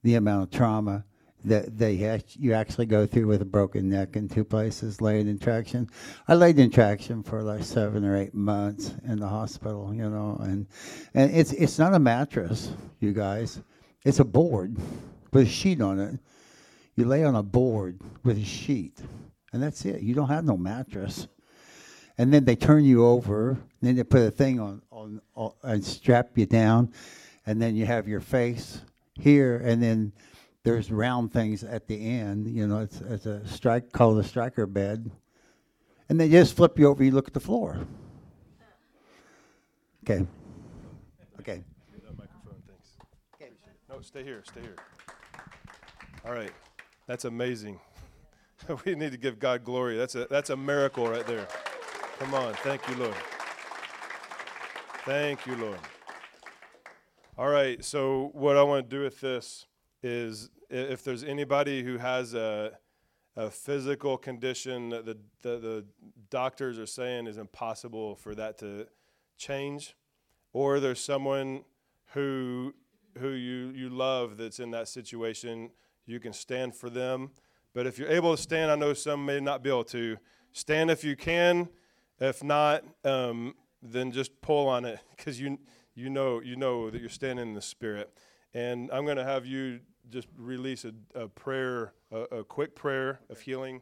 [0.03, 1.05] the amount of trauma
[1.45, 5.39] that they you actually go through with a broken neck in two places laid in
[5.39, 5.91] traction.
[6.27, 10.39] I laid in traction for like seven or eight months in the hospital you know
[10.41, 10.67] and
[11.13, 13.61] and it's it's not a mattress you guys.
[14.05, 14.77] It's a board
[15.35, 16.19] with a sheet on it.
[16.97, 19.01] You lay on a board with a sheet,
[19.53, 20.01] and that's it.
[20.01, 21.27] You don't have no mattress.
[22.17, 25.53] and then they turn you over, and then they put a thing on, on, on
[25.65, 26.93] and strap you down,
[27.45, 28.81] and then you have your face
[29.15, 30.13] here, and then
[30.63, 32.47] there's round things at the end.
[32.47, 35.11] You know, it's, it's a strike called a Stryker bed,
[36.09, 37.03] and they just flip you over.
[37.03, 37.85] You look at the floor.
[40.05, 40.25] Okay.
[41.41, 41.65] Okay.
[42.05, 43.57] That microphone, thanks.
[43.89, 44.77] No, stay here, stay here.
[46.27, 46.53] All right,
[47.07, 47.79] that's amazing.
[48.87, 49.99] we need to give God glory.
[49.99, 51.47] That's a that's a miracle right there.
[52.19, 53.15] Come on, thank you, Lord.
[55.05, 55.79] Thank you, Lord.
[57.37, 59.67] All right, so what I want to do with this
[60.03, 62.79] is if there's anybody who has a
[63.37, 65.85] a physical condition that the, the, the
[66.31, 68.87] doctors are saying is impossible for that to
[69.37, 69.95] change,
[70.55, 71.65] or there's someone
[72.13, 72.73] who
[73.19, 75.71] who you, you love that's in that situation,
[76.07, 77.31] you can stand for them.
[77.75, 80.17] But if you're able to stand, I know some may not be able to.
[80.53, 81.69] Stand if you can.
[82.21, 85.59] If not, um, then just pull on it because you
[85.97, 88.13] you know you know that you're standing in the spirit.
[88.55, 89.81] And I'm going to have you
[90.11, 93.81] just release a, a prayer, a, a quick prayer of healing.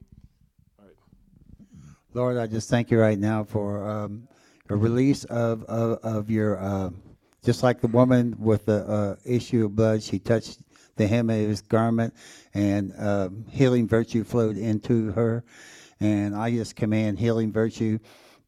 [0.79, 0.95] All right.
[2.15, 4.27] Lord, I just thank you right now for um,
[4.71, 6.91] a release of, of, of your, uh,
[7.45, 10.61] just like the woman with the uh, issue of blood, she touched
[10.97, 12.15] the hem of his garment
[12.55, 15.45] and um, healing virtue flowed into her.
[16.01, 17.99] And I just command healing virtue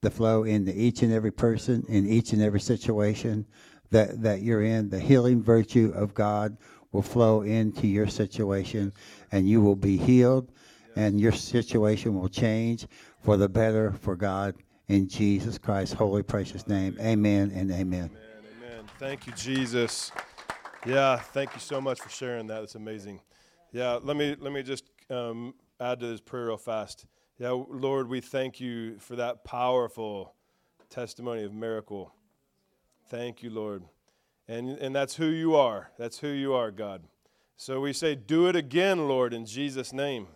[0.03, 3.47] to flow into each and every person, in each and every situation
[3.91, 4.91] that, that you're in.
[4.91, 6.57] The healing virtue of God
[6.93, 8.93] will flow into your situation
[9.33, 10.51] and you will be healed
[10.97, 12.87] and your situation will change
[13.23, 14.55] for the better for God
[14.89, 16.97] in Jesus Christ's holy precious name.
[17.01, 18.11] Amen and amen.
[18.11, 18.11] Amen.
[18.61, 18.85] Amen.
[18.99, 20.13] Thank you, Jesus.
[20.87, 22.62] Yeah, thank you so much for sharing that.
[22.62, 23.20] It's amazing.
[23.72, 27.07] Yeah, let me let me just um, add to this prayer real fast.
[27.39, 30.35] Yeah, Lord, we thank you for that powerful
[30.91, 32.12] testimony of miracle.
[33.09, 33.85] Thank you, Lord.
[34.47, 35.91] And and that's who you are.
[35.99, 37.03] That's who you are, God.
[37.57, 40.26] So we say, do it again, Lord, in Jesus' name.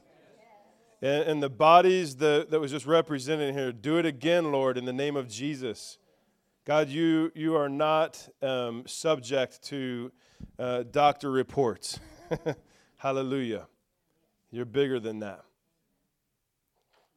[1.02, 4.84] And, and the bodies that, that was just represented here, do it again, Lord, in
[4.86, 5.98] the name of Jesus.
[6.68, 10.12] God, you, you are not um, subject to
[10.58, 11.98] uh, doctor reports.
[12.98, 13.66] Hallelujah.
[14.50, 15.40] You're bigger than that.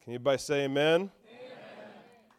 [0.02, 1.00] Can anybody say amen?
[1.00, 1.10] amen.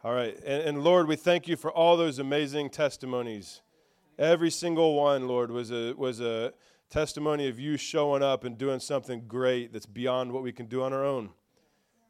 [0.02, 0.36] All right.
[0.44, 3.62] And, and Lord, we thank you for all those amazing testimonies.
[4.18, 6.52] Every single one, Lord, was a, was a
[6.90, 10.82] testimony of you showing up and doing something great that's beyond what we can do
[10.82, 11.30] on our own.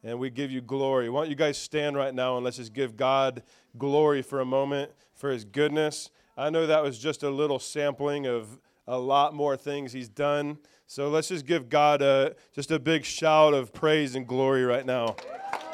[0.05, 1.09] And we give you glory.
[1.09, 3.43] Why don't you guys stand right now and let's just give God
[3.79, 6.11] glory for a moment for his goodness.
[6.37, 10.59] I know that was just a little sampling of a lot more things he's done.
[10.87, 14.85] So let's just give God a, just a big shout of praise and glory right
[14.85, 15.17] now.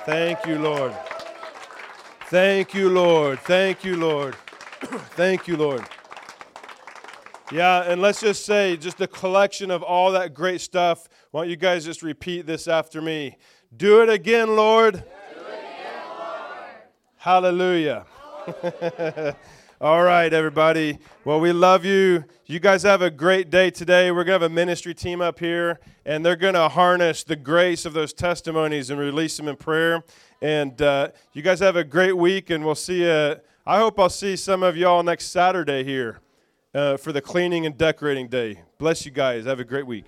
[0.04, 0.94] Thank you, Lord.
[2.26, 3.40] Thank you, Lord.
[3.40, 4.34] Thank you, Lord.
[5.16, 5.84] Thank you, Lord.
[7.50, 11.08] Yeah, and let's just say, just a collection of all that great stuff.
[11.32, 13.36] Why don't you guys just repeat this after me?
[13.76, 14.96] Do it again, Lord.
[14.96, 15.02] It
[15.36, 16.54] again, Lord.
[17.18, 18.04] Hallelujah.
[19.80, 20.98] all right, everybody.
[21.24, 22.24] Well, we love you.
[22.46, 24.10] You guys have a great day today.
[24.10, 27.36] We're going to have a ministry team up here, and they're going to harness the
[27.36, 30.02] grace of those testimonies and release them in prayer.
[30.42, 33.36] And uh, you guys have a great week, and we'll see you.
[33.64, 36.18] I hope I'll see some of y'all next Saturday here
[36.74, 38.62] uh, for the cleaning and decorating day.
[38.78, 39.44] Bless you guys.
[39.44, 40.06] Have a great week.